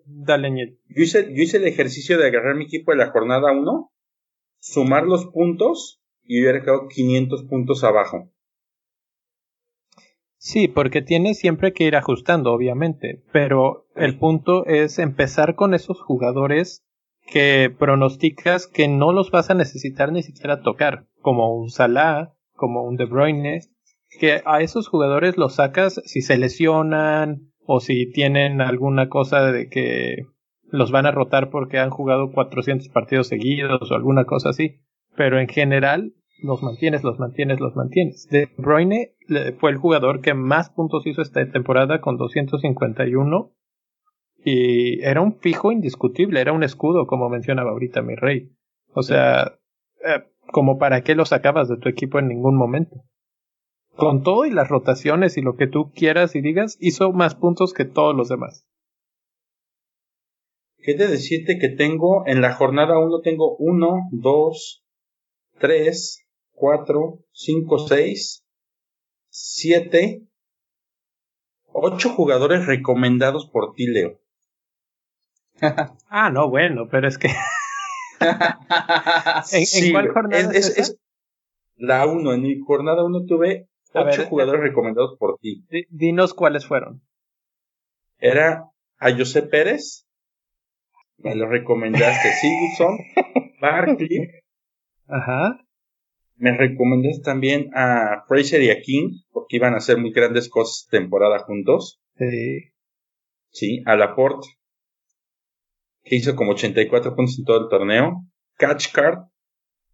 [0.06, 3.92] Dale, Yo hice, yo hice el ejercicio de agarrar mi equipo de la jornada 1,
[4.60, 8.32] sumar los puntos y hubiera quedado 500 puntos abajo.
[10.48, 16.00] Sí, porque tienes siempre que ir ajustando, obviamente, pero el punto es empezar con esos
[16.00, 16.86] jugadores
[17.30, 22.84] que pronosticas que no los vas a necesitar ni siquiera tocar, como un Salah, como
[22.84, 23.60] un De Bruyne,
[24.22, 29.68] que a esos jugadores los sacas si se lesionan o si tienen alguna cosa de
[29.68, 30.28] que
[30.72, 34.80] los van a rotar porque han jugado 400 partidos seguidos o alguna cosa así.
[35.14, 38.28] Pero en general los mantienes, los mantienes, los mantienes.
[38.30, 39.16] De Bruyne
[39.60, 43.52] fue el jugador que más puntos hizo esta temporada con 251
[44.44, 48.52] y era un fijo indiscutible, era un escudo como mencionaba ahorita mi rey.
[48.94, 49.60] O sea,
[50.06, 53.04] eh, como para qué lo sacabas de tu equipo en ningún momento
[53.98, 57.74] con todo y las rotaciones y lo que tú quieras y digas, hizo más puntos
[57.74, 58.66] que todos los demás.
[60.78, 64.86] ¿Qué de decirte que tengo en la jornada 1 tengo 1, 2,
[65.60, 66.27] 3,
[66.58, 68.44] 4, 5, 6,
[69.30, 70.28] 7,
[71.68, 74.20] 8 jugadores recomendados por ti, Leo.
[76.10, 77.28] ah, no, bueno, pero es que.
[79.52, 80.52] ¿En, cuál jornada?
[80.52, 80.98] Es,
[81.76, 82.34] la 1.
[82.34, 85.64] En mi jornada 1 tuve Ocho jugadores recomendados por ti.
[85.90, 87.04] Dinos cuáles fueron.
[88.18, 90.08] Era a José Pérez.
[91.18, 92.34] Me lo recomendaste.
[92.34, 92.98] Sigurdsson.
[93.62, 94.28] Barkley.
[95.08, 95.67] Ajá.
[96.38, 100.88] Me recomendaste también a Fraser y a King, porque iban a hacer muy grandes cosas
[100.90, 102.00] temporada juntos.
[102.18, 102.72] Sí.
[103.50, 104.48] Sí, a Laporte,
[106.04, 108.24] que hizo como 84 puntos en todo el torneo.
[108.58, 109.26] Catch Card,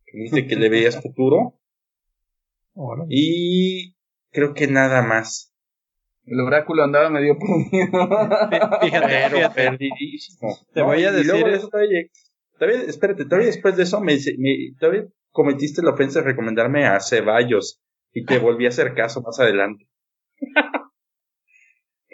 [0.06, 1.60] que dice que le veías futuro.
[3.08, 3.95] Y
[4.32, 5.53] creo que nada más.
[6.25, 8.08] El oráculo andaba medio prendido.
[8.82, 10.58] Fíjate, pero perdidísimo.
[10.73, 11.47] Te voy a decir.
[11.47, 12.01] Eso, todavía,
[12.88, 17.83] espérate, todavía después de eso me, me, todavía cometiste la ofensa de recomendarme a Ceballos
[18.13, 19.89] y te volví a hacer caso más adelante.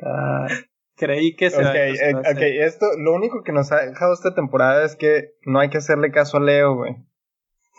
[0.01, 0.47] Ah,
[0.95, 4.85] creí que se okay, eh, ok, esto, lo único que nos ha dejado esta temporada
[4.85, 6.95] es que no hay que hacerle caso a Leo, güey.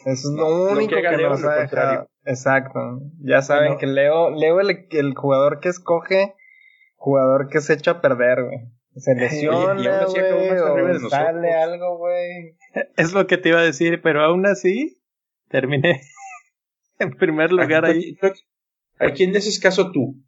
[0.05, 2.09] Eso es lo único que, nos ha dejado.
[2.25, 3.01] Exacto.
[3.21, 6.35] Ya saben que Leo, Leo el, el jugador que escoge,
[6.97, 8.59] jugador que se echa a perder, güey.
[8.97, 12.57] Se lesiona, güey, o sale algo, güey.
[12.97, 15.00] Es lo que te iba a decir, pero aún así
[15.51, 16.01] terminé
[16.99, 18.17] en primer lugar ahí.
[18.99, 20.23] ¿A quién le haces caso tú?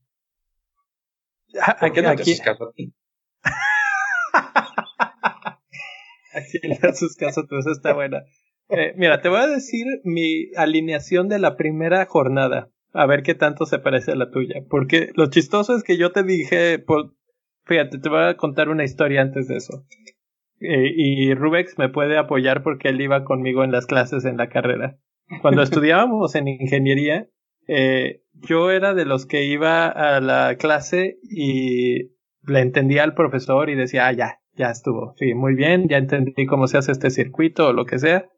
[1.60, 2.94] ¿A, quién le haces caso a ti?
[6.34, 7.58] ¿A quién le haces caso tú?
[7.58, 8.22] Esa está buena.
[8.68, 12.70] Eh, mira, te voy a decir mi alineación de la primera jornada.
[12.94, 14.62] A ver qué tanto se parece a la tuya.
[14.68, 17.06] Porque lo chistoso es que yo te dije, pues,
[17.66, 19.84] fíjate, te voy a contar una historia antes de eso.
[20.60, 24.48] Eh, y Rubex me puede apoyar porque él iba conmigo en las clases en la
[24.48, 24.98] carrera.
[25.40, 27.28] Cuando estudiábamos en ingeniería,
[27.66, 32.12] eh, yo era de los que iba a la clase y
[32.46, 35.14] le entendía al profesor y decía, ah, ya, ya estuvo.
[35.16, 38.28] Sí, muy bien, ya entendí cómo se hace este circuito o lo que sea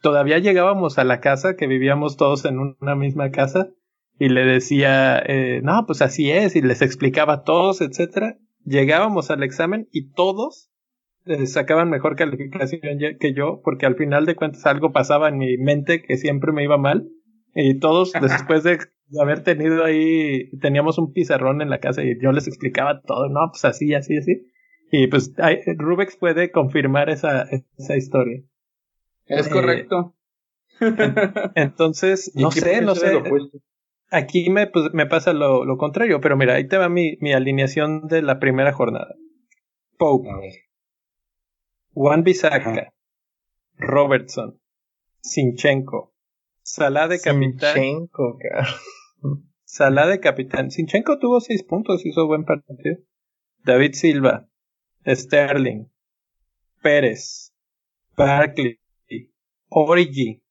[0.00, 3.68] todavía llegábamos a la casa, que vivíamos todos en una misma casa,
[4.18, 8.36] y le decía, eh, no, pues así es, y les explicaba a todos, etcétera.
[8.64, 10.67] Llegábamos al examen y todos
[11.28, 12.80] eh, sacaban mejor calificación
[13.20, 16.64] que yo, porque al final de cuentas algo pasaba en mi mente que siempre me
[16.64, 17.08] iba mal,
[17.54, 18.78] y todos después de
[19.20, 23.40] haber tenido ahí, teníamos un pizarrón en la casa y yo les explicaba todo, no,
[23.50, 24.46] pues así, así, así.
[24.90, 25.34] Y pues
[25.76, 28.42] Rubex puede confirmar esa, esa historia.
[29.26, 30.14] Es eh, correcto.
[31.54, 33.20] Entonces, no sé, no sé.
[34.10, 37.34] Aquí me, pues, me pasa lo, lo, contrario, pero mira, ahí te va mi, mi
[37.34, 39.14] alineación de la primera jornada.
[39.98, 40.30] Pope,
[42.00, 42.92] Juan Bisaca,
[43.76, 44.60] Robertson,
[45.20, 46.14] Sinchenko,
[46.62, 47.74] Salah de capitán.
[47.74, 48.38] Sinchenko,
[49.64, 50.70] Salah de capitán.
[50.70, 52.98] Sinchenko tuvo seis puntos, hizo buen partido.
[53.64, 54.48] David Silva,
[55.04, 55.90] Sterling,
[56.84, 57.52] Pérez,
[58.16, 58.78] Barkley,
[59.68, 60.44] Origi,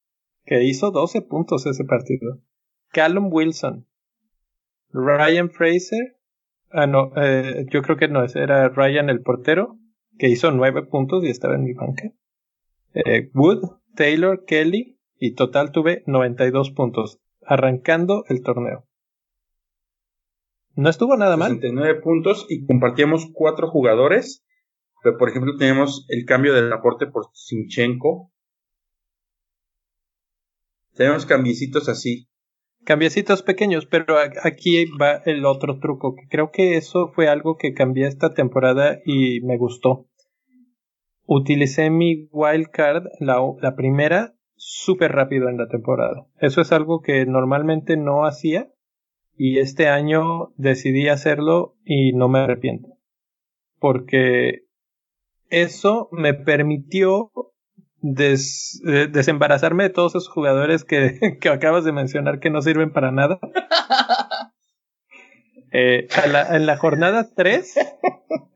[0.43, 2.41] que hizo 12 puntos ese partido.
[2.91, 3.88] Callum Wilson.
[4.91, 6.17] Ryan Fraser.
[6.72, 9.80] Ah, no, eh, yo creo que no, ese era Ryan el portero,
[10.18, 12.11] que hizo 9 puntos y estaba en mi banca.
[12.93, 13.63] Eh, Wood,
[13.95, 18.88] Taylor, Kelly, y total tuve 92 puntos, arrancando el torneo.
[20.76, 21.53] No estuvo nada mal.
[21.53, 24.45] 69 puntos y compartíamos cuatro jugadores.
[25.01, 28.32] Pero, por ejemplo, tenemos el cambio del aporte por Sinchenko.
[30.93, 32.28] Tenemos cambiecitos así.
[32.84, 36.15] Cambiecitos pequeños, pero aquí va el otro truco.
[36.15, 40.07] Que creo que eso fue algo que cambié esta temporada y me gustó.
[41.28, 46.25] Utilicé mi wildcard, la, la primera, súper rápido en la temporada.
[46.39, 48.71] Eso es algo que normalmente no hacía
[49.36, 52.89] y este año decidí hacerlo y no me arrepiento.
[53.80, 54.63] Porque
[55.49, 57.32] eso me permitió
[58.03, 63.11] eh, desembarazarme de todos esos jugadores que, que, acabas de mencionar que no sirven para
[63.11, 63.39] nada.
[65.72, 66.07] Eh,
[66.51, 67.76] en la jornada 3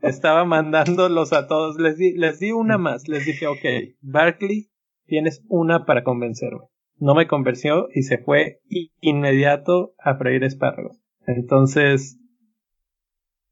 [0.01, 1.78] estaba mandándolos a todos.
[1.78, 3.07] Les di, les di una más.
[3.07, 4.70] Les dije, ok, Barkley,
[5.05, 6.62] tienes una para convencerme.
[6.97, 8.62] No me convenció y se fue
[8.99, 11.01] inmediato a freír espárragos.
[11.26, 12.20] Entonces,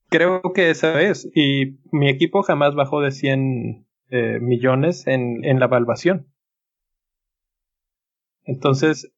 [0.10, 1.30] creo que esa es.
[1.34, 6.28] Y mi equipo jamás bajó de 100 eh, millones en, en la evaluación.
[8.44, 9.12] Entonces,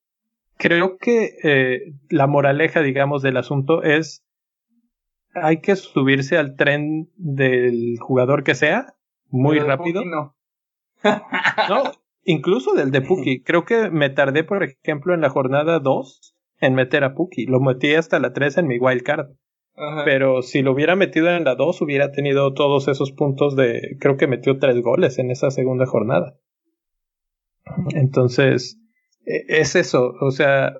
[0.58, 4.26] creo que eh, la moraleja, digamos, del asunto es
[5.34, 8.96] hay que subirse al tren del jugador que sea
[9.30, 10.04] muy rápido.
[10.06, 10.36] no.
[11.70, 11.92] no,
[12.24, 13.42] incluso del de Puki.
[13.44, 17.46] Creo que me tardé, por ejemplo, en la jornada 2 en meter a Puki.
[17.46, 19.30] Lo metí hasta la 3 en mi wild card.
[20.06, 23.98] Pero si lo hubiera metido en la 2, hubiera tenido todos esos puntos de.
[24.00, 26.38] Creo que metió tres goles en esa segunda jornada.
[27.96, 28.80] Entonces,
[29.26, 30.14] e, es eso.
[30.22, 30.74] O sea,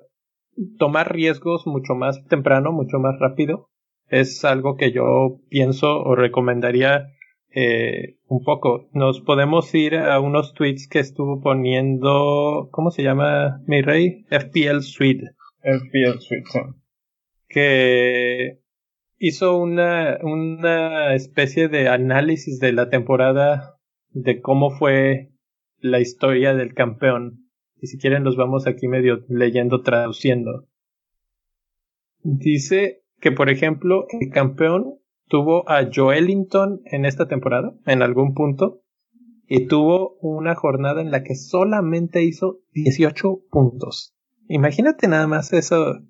[0.78, 3.70] tomar riesgos mucho más temprano, mucho más rápido.
[4.12, 7.14] Es algo que yo pienso o recomendaría
[7.48, 8.90] eh, un poco.
[8.92, 12.68] Nos podemos ir a unos tweets que estuvo poniendo.
[12.72, 14.26] ¿Cómo se llama mi rey?
[14.28, 15.30] FPL Suite.
[15.62, 16.44] FPL Suite,
[17.48, 18.60] Que
[19.16, 23.78] hizo una, una especie de análisis de la temporada
[24.10, 25.30] de cómo fue
[25.78, 27.48] la historia del campeón.
[27.80, 30.68] Y si quieren los vamos aquí medio leyendo, traduciendo.
[32.22, 34.98] Dice que, por ejemplo, el campeón
[35.28, 38.82] tuvo a Joelinton en esta temporada, en algún punto,
[39.46, 44.16] y tuvo una jornada en la que solamente hizo 18 puntos.
[44.48, 46.00] Imagínate nada más eso.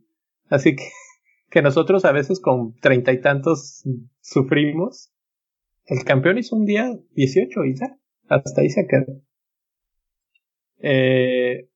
[0.49, 0.85] Así que
[1.51, 3.85] que nosotros a veces con treinta y tantos
[4.23, 5.13] sufrimos.
[5.85, 7.99] El campeón hizo un día 18 y ya,
[8.29, 9.21] hasta ahí se quedó.
[10.79, 11.69] Eh,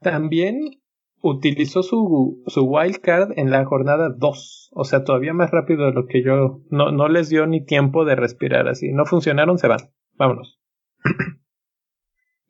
[0.00, 0.79] también
[1.22, 5.92] utilizó su, su wild card en la jornada 2, o sea, todavía más rápido de
[5.92, 9.68] lo que yo, no, no les dio ni tiempo de respirar así, no funcionaron, se
[9.68, 10.60] van, vámonos.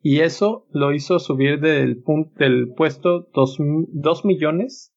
[0.01, 2.03] y eso lo hizo subir del,
[2.37, 4.93] del puesto 2 millones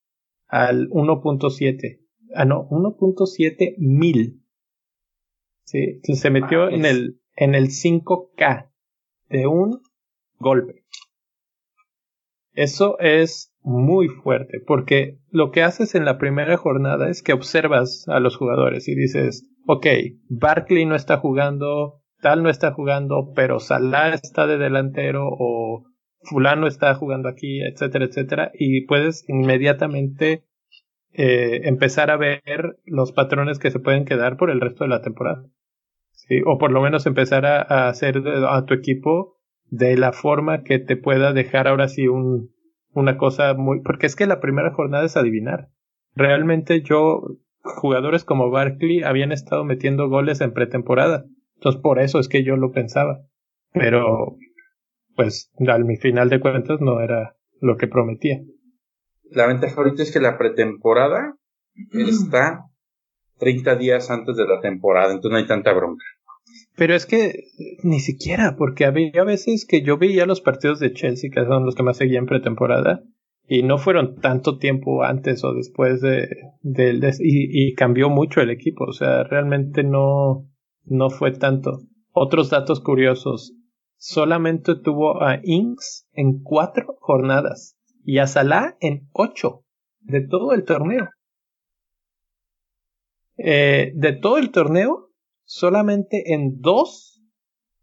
[0.47, 2.01] al 1.7.
[2.35, 4.41] Ah, no, 1.7 mil.
[5.65, 8.71] Sí, se metió en el, en el 5K
[9.31, 9.81] de un
[10.39, 10.84] golpe.
[12.55, 18.05] Eso es muy fuerte, porque lo que haces en la primera jornada es que observas
[18.09, 19.87] a los jugadores y dices, ok,
[20.29, 25.85] Barkley no está jugando, tal no está jugando, pero Salah está de delantero o
[26.23, 30.45] fulano está jugando aquí, etcétera, etcétera, y puedes inmediatamente
[31.13, 35.03] eh, empezar a ver los patrones que se pueden quedar por el resto de la
[35.03, 35.45] temporada.
[36.13, 36.41] ¿sí?
[36.47, 39.34] O por lo menos empezar a, hacer a tu equipo
[39.77, 42.51] de la forma que te pueda dejar ahora sí un,
[42.93, 43.81] una cosa muy...
[43.81, 45.69] Porque es que la primera jornada es adivinar.
[46.15, 47.23] Realmente yo,
[47.61, 51.25] jugadores como Barkley habían estado metiendo goles en pretemporada.
[51.57, 53.21] Entonces por eso es que yo lo pensaba.
[53.73, 54.37] Pero
[55.17, 58.41] pues al mi final de cuentas no era lo que prometía.
[59.31, 61.37] La ventaja ahorita es que la pretemporada
[61.93, 62.67] está
[63.39, 66.05] 30 días antes de la temporada, entonces no hay tanta bronca.
[66.77, 67.45] Pero es que
[67.83, 71.75] ni siquiera, porque había veces que yo veía los partidos de Chelsea, que son los
[71.75, 73.03] que más seguía en pretemporada,
[73.47, 76.29] y no fueron tanto tiempo antes o después de,
[77.21, 80.49] y, cambió mucho el equipo, o sea, realmente no,
[80.85, 81.83] no fue tanto.
[82.11, 83.55] Otros datos curiosos,
[83.97, 89.65] solamente tuvo a Inks en cuatro jornadas y a Salah en ocho
[90.01, 91.11] de todo el torneo.
[93.37, 95.11] Eh, de todo el torneo,
[95.45, 97.15] solamente en dos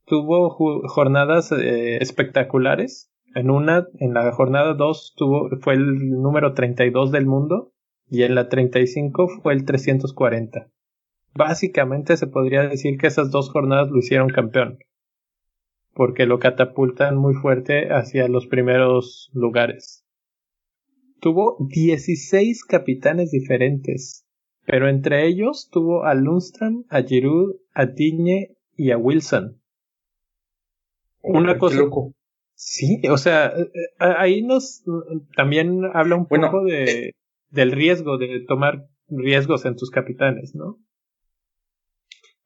[0.05, 0.49] tuvo
[0.87, 3.09] jornadas eh, espectaculares.
[3.33, 7.71] En una, en la jornada 2 tuvo, fue el número 32 del mundo
[8.09, 10.69] y en la 35 fue el 340.
[11.33, 14.79] Básicamente se podría decir que esas dos jornadas lo hicieron campeón,
[15.93, 20.05] porque lo catapultan muy fuerte hacia los primeros lugares.
[21.21, 24.27] Tuvo 16 capitanes diferentes,
[24.71, 29.61] pero entre ellos tuvo a Lundstrom, a Giroud, a Digne y a Wilson.
[31.21, 31.75] Una cosa.
[31.75, 32.13] Loco.
[32.53, 34.85] Sí, o sea, eh, eh, ahí nos
[35.35, 37.11] también habla un poco de, eh,
[37.49, 40.79] del riesgo, de tomar riesgos en tus capitanes, ¿no?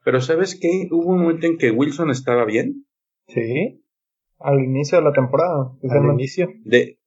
[0.03, 0.88] Pero ¿sabes qué?
[0.89, 2.88] Hubo un momento en que Wilson estaba bien.
[3.28, 3.84] Sí.
[4.39, 5.73] Al inicio de la temporada.
[5.88, 6.49] Al inicio.
[6.63, 6.97] De,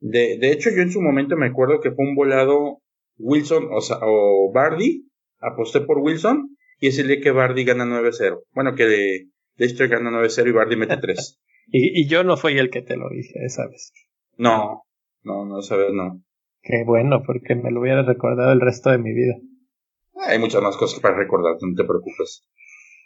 [0.00, 2.82] de, de hecho, yo en su momento me acuerdo que fue un volado
[3.18, 5.04] Wilson o, o Bardi.
[5.40, 8.40] Aposté por Wilson y es el día que Bardi gana 9-0.
[8.52, 11.40] Bueno, que de, de gana 9-0 y Bardi mete 3.
[11.72, 13.92] y, y yo no fui el que te lo dije esa vez.
[14.36, 14.82] No,
[15.22, 16.22] no, no, esa vez no.
[16.62, 19.34] Qué bueno, porque me lo hubiera recordado el resto de mi vida.
[20.26, 22.48] Hay muchas más cosas para recordar, no te preocupes.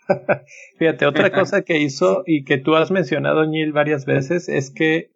[0.79, 5.11] Fíjate, otra cosa que hizo y que tú has mencionado, Neil, varias veces es que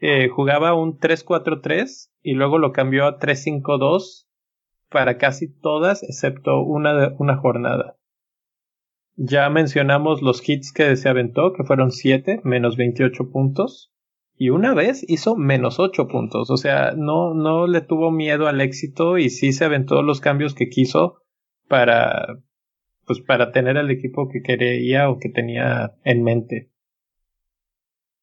[0.00, 4.26] eh, jugaba un 3-4-3 y luego lo cambió a 3-5-2
[4.90, 7.96] para casi todas, excepto una, una jornada.
[9.16, 13.92] Ya mencionamos los hits que se aventó, que fueron 7, menos 28 puntos.
[14.36, 16.50] Y una vez hizo menos 8 puntos.
[16.50, 20.54] O sea, no, no le tuvo miedo al éxito y sí se aventó los cambios
[20.54, 21.22] que quiso
[21.68, 22.38] para,
[23.04, 26.70] pues para tener el equipo que quería o que tenía en mente.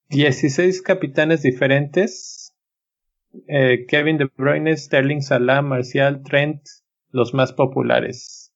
[0.10, 2.47] 16 capitanes diferentes.
[3.48, 6.62] Eh, Kevin De Bruyne, Sterling Salah, Marcial, Trent,
[7.12, 8.54] los más populares.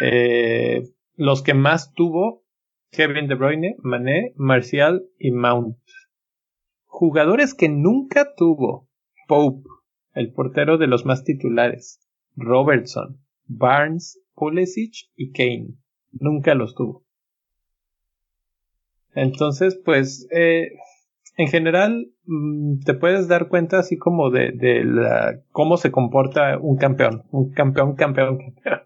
[0.00, 0.82] Eh,
[1.16, 2.44] los que más tuvo,
[2.90, 5.76] Kevin De Bruyne, Mané, Marcial y Mount.
[6.84, 8.88] Jugadores que nunca tuvo,
[9.26, 9.68] Pope,
[10.14, 12.00] el portero de los más titulares,
[12.36, 15.74] Robertson, Barnes, Pulisic y Kane.
[16.12, 17.04] Nunca los tuvo.
[19.14, 20.70] Entonces, pues, eh,
[21.38, 26.58] en general, mm, te puedes dar cuenta así como de, de la, cómo se comporta
[26.58, 28.80] un campeón, un campeón, campeón, campeón.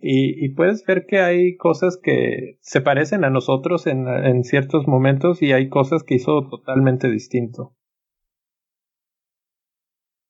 [0.00, 4.86] Y, y, puedes ver que hay cosas que se parecen a nosotros en, en, ciertos
[4.86, 7.76] momentos y hay cosas que hizo totalmente distinto.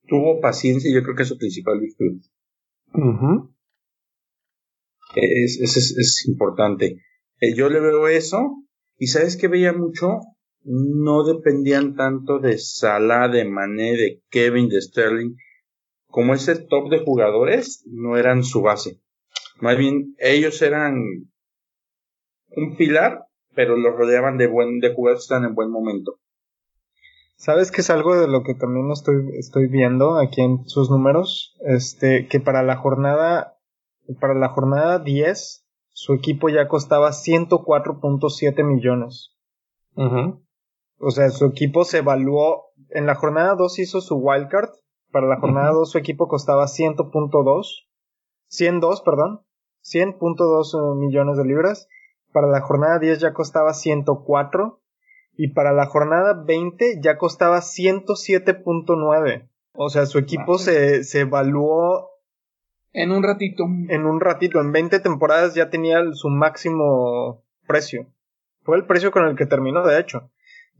[0.06, 2.20] Tuvo paciencia y yo creo que es su principal virtud.
[5.16, 6.96] es, es, es, importante.
[7.40, 8.64] Eh, yo le veo eso
[8.96, 10.20] y sabes que veía mucho,
[10.70, 15.34] no dependían tanto de Salah, de Mané, de Kevin, de Sterling.
[16.08, 19.00] Como ese top de jugadores, no eran su base.
[19.60, 20.94] Más bien, ellos eran
[22.50, 26.18] un pilar, pero los rodeaban de buen, de jugadores que están en buen momento.
[27.36, 31.56] ¿Sabes que es algo de lo que también estoy, estoy viendo aquí en sus números?
[31.64, 33.56] Este, que para la jornada,
[34.20, 39.34] para la jornada 10, su equipo ya costaba 104.7 millones.
[40.98, 44.70] O sea, su equipo se evaluó, en la jornada 2 hizo su wildcard,
[45.10, 47.86] para la jornada 2 su equipo costaba 100.2,
[48.48, 49.42] 102, perdón,
[49.84, 51.88] 100.2 eh, millones de libras,
[52.32, 54.80] para la jornada 10 ya costaba 104,
[55.36, 59.48] y para la jornada 20 ya costaba 107.9.
[59.72, 62.10] O sea, su equipo se, se evaluó
[62.92, 63.64] en un ratito.
[63.88, 68.06] En un ratito, en 20 temporadas ya tenía su máximo precio.
[68.62, 70.30] Fue el precio con el que terminó, de hecho.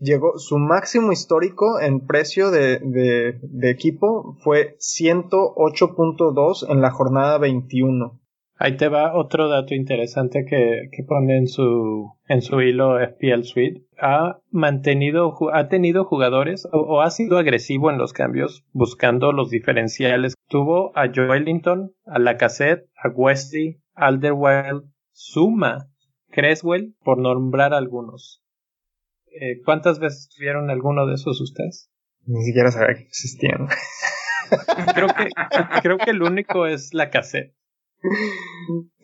[0.01, 8.21] Llegó, su máximo histórico en precio de, equipo fue 108.2 en la jornada 21.
[8.61, 13.43] Ahí te va otro dato interesante que, que pone en su, en su hilo FPL
[13.43, 13.87] Suite.
[14.01, 20.35] Ha mantenido, ha tenido jugadores o, ha sido agresivo en los cambios buscando los diferenciales.
[20.49, 25.89] Tuvo a Joelinton, a Lacazette, a Wesley, Alderweireld, Suma,
[26.31, 28.43] Creswell, por nombrar algunos.
[29.41, 31.91] Eh, ¿Cuántas veces tuvieron alguno de esos ustedes?
[32.27, 33.69] Ni siquiera sabía que existían.
[34.95, 35.29] creo que,
[35.83, 37.55] creo que el único es Lacazette.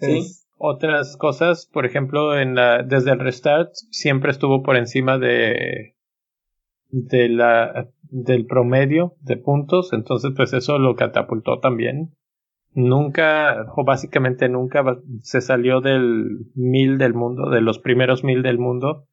[0.01, 0.23] Sí.
[0.57, 5.95] Otras cosas, por ejemplo, en la, desde el restart siempre estuvo por encima de,
[6.91, 12.15] de la, del promedio de puntos, entonces pues eso lo catapultó también.
[12.73, 14.85] Nunca, o básicamente nunca
[15.23, 19.07] se salió del mil del mundo, de los primeros mil del mundo.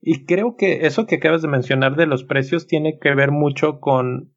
[0.00, 3.80] Y creo que eso que acabas de mencionar de los precios tiene que ver mucho
[3.80, 4.34] con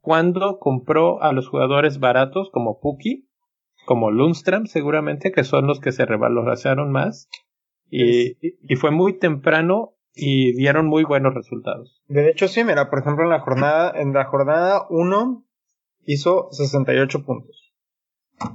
[0.00, 3.28] cuando compró a los jugadores baratos como Puki
[3.88, 7.30] como Lundstrom seguramente, que son los que se revalorizaron más.
[7.90, 12.02] Y, y, fue muy temprano y dieron muy buenos resultados.
[12.06, 15.42] De hecho, sí, mira, por ejemplo, en la jornada, en la jornada 1
[16.04, 17.72] hizo 68 puntos.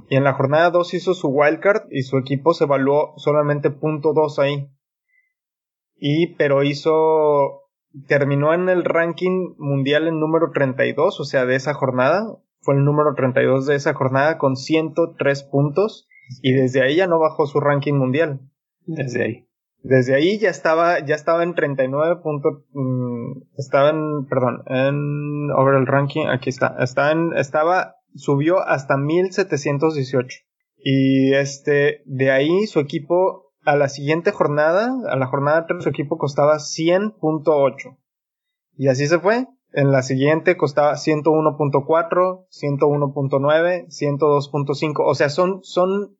[0.08, 4.12] Y en la jornada 2 hizo su wildcard y su equipo se evaluó solamente punto
[4.12, 4.70] 2 ahí.
[5.96, 7.62] Y, pero hizo,
[8.08, 12.84] terminó en el ranking mundial en número 32, o sea, de esa jornada, fue el
[12.84, 16.08] número 32 de esa jornada con 103 puntos
[16.42, 18.40] y desde ahí ya no bajó su ranking mundial.
[18.86, 19.48] Desde ahí.
[19.82, 25.74] Desde ahí ya estaba, ya estaba en 39 puntos, mm, estaba en, perdón, en over
[25.74, 30.38] el ranking, aquí está, está en, estaba, subió hasta 1718.
[30.78, 35.88] Y este, de ahí su equipo, a la siguiente jornada, a la jornada 3, su
[35.88, 37.96] equipo costaba 100.8.
[38.76, 39.46] Y así se fue.
[39.72, 45.02] En la siguiente costaba 101.4, 101.9, 102.5.
[45.04, 46.16] O sea, son, son,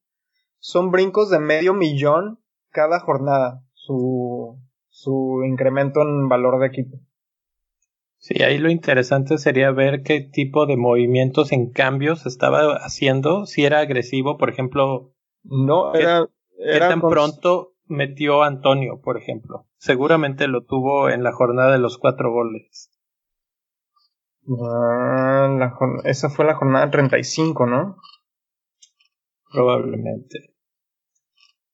[0.58, 2.40] son brincos de medio millón
[2.70, 6.98] cada jornada su, su incremento en valor de equipo.
[8.18, 13.64] Sí, ahí lo interesante sería ver qué tipo de movimientos en cambios estaba haciendo, si
[13.64, 15.12] era agresivo, por ejemplo.
[15.42, 16.26] No, era.
[16.64, 19.66] Era tan pronto metió Antonio, por ejemplo?
[19.76, 22.90] Seguramente lo tuvo en la jornada de los cuatro goles.
[24.48, 25.72] Ah,
[26.04, 27.96] esa fue la jornada 35, ¿no?
[29.50, 30.54] Probablemente.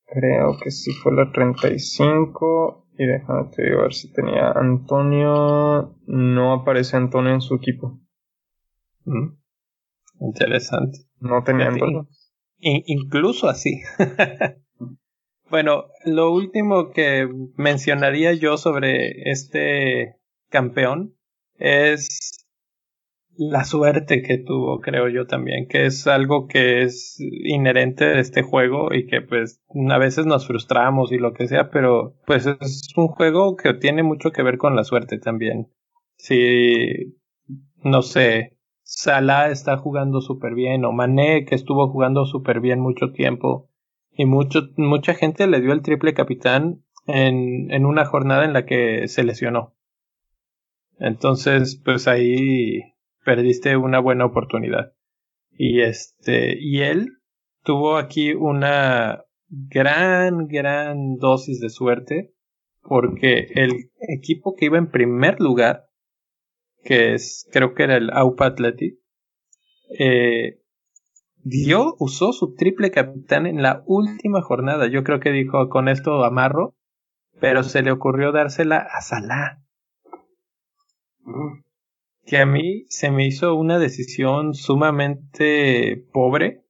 [0.06, 2.88] Creo que sí fue la 35.
[2.98, 5.96] Y déjame te digo a ver si tenía Antonio.
[6.06, 8.00] No aparece Antonio en su equipo.
[9.04, 9.36] Mm.
[10.20, 10.98] Interesante.
[11.20, 12.08] No tenía Antonio.
[12.58, 13.80] incluso así.
[15.50, 20.16] bueno, lo último que mencionaría yo sobre este
[20.48, 21.14] campeón
[21.58, 22.46] es
[23.36, 28.42] la suerte que tuvo, creo yo también, que es algo que es inherente de este
[28.42, 32.82] juego y que pues a veces nos frustramos y lo que sea, pero pues es
[32.96, 35.68] un juego que tiene mucho que ver con la suerte también.
[36.16, 37.16] Si,
[37.82, 43.12] no sé, Salah está jugando súper bien o Mané que estuvo jugando súper bien mucho
[43.12, 43.69] tiempo
[44.20, 48.66] y mucho, mucha gente le dio el triple capitán en, en una jornada en la
[48.66, 49.74] que se lesionó.
[50.98, 52.82] Entonces, pues ahí
[53.24, 54.92] perdiste una buena oportunidad.
[55.52, 57.16] Y este, y él
[57.64, 62.34] tuvo aquí una gran, gran dosis de suerte
[62.82, 65.86] porque el equipo que iba en primer lugar,
[66.84, 68.54] que es, creo que era el AUPA
[69.98, 70.59] eh,
[71.42, 74.86] dio, usó su triple capitán en la última jornada.
[74.88, 76.74] Yo creo que dijo, con esto amarro,
[77.40, 79.62] pero se le ocurrió dársela a Salah.
[82.24, 86.64] Que a mí se me hizo una decisión sumamente pobre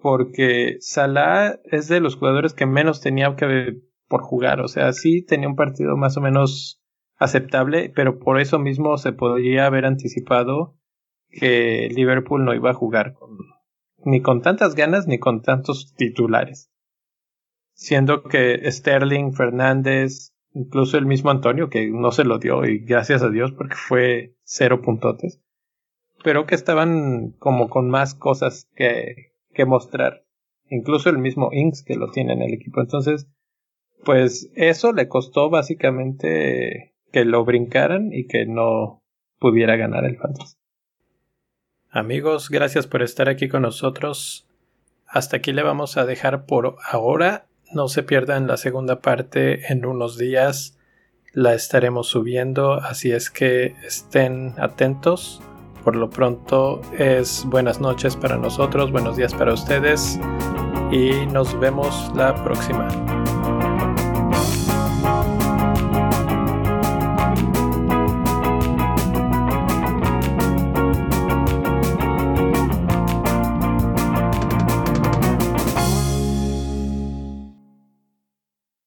[0.00, 5.24] porque Salah es de los jugadores que menos tenía que por jugar, o sea, sí
[5.24, 6.82] tenía un partido más o menos
[7.16, 10.76] aceptable, pero por eso mismo se podría haber anticipado
[11.30, 13.14] que Liverpool no iba a jugar
[14.04, 16.70] ni con tantas ganas ni con tantos titulares.
[17.74, 23.22] Siendo que Sterling, Fernández, incluso el mismo Antonio, que no se lo dio y gracias
[23.22, 25.40] a Dios porque fue cero puntotes,
[26.22, 30.24] pero que estaban como con más cosas que, que mostrar.
[30.70, 32.80] Incluso el mismo Inks que lo tiene en el equipo.
[32.80, 33.28] Entonces,
[34.04, 39.02] pues eso le costó básicamente que lo brincaran y que no
[39.38, 40.56] pudiera ganar el fantasy.
[41.96, 44.46] Amigos, gracias por estar aquí con nosotros.
[45.06, 49.84] Hasta aquí le vamos a dejar por ahora no se pierdan la segunda parte en
[49.84, 50.78] unos días.
[51.32, 55.42] La estaremos subiendo, así es que estén atentos.
[55.82, 60.18] Por lo pronto es buenas noches para nosotros, buenos días para ustedes
[60.90, 62.88] y nos vemos la próxima.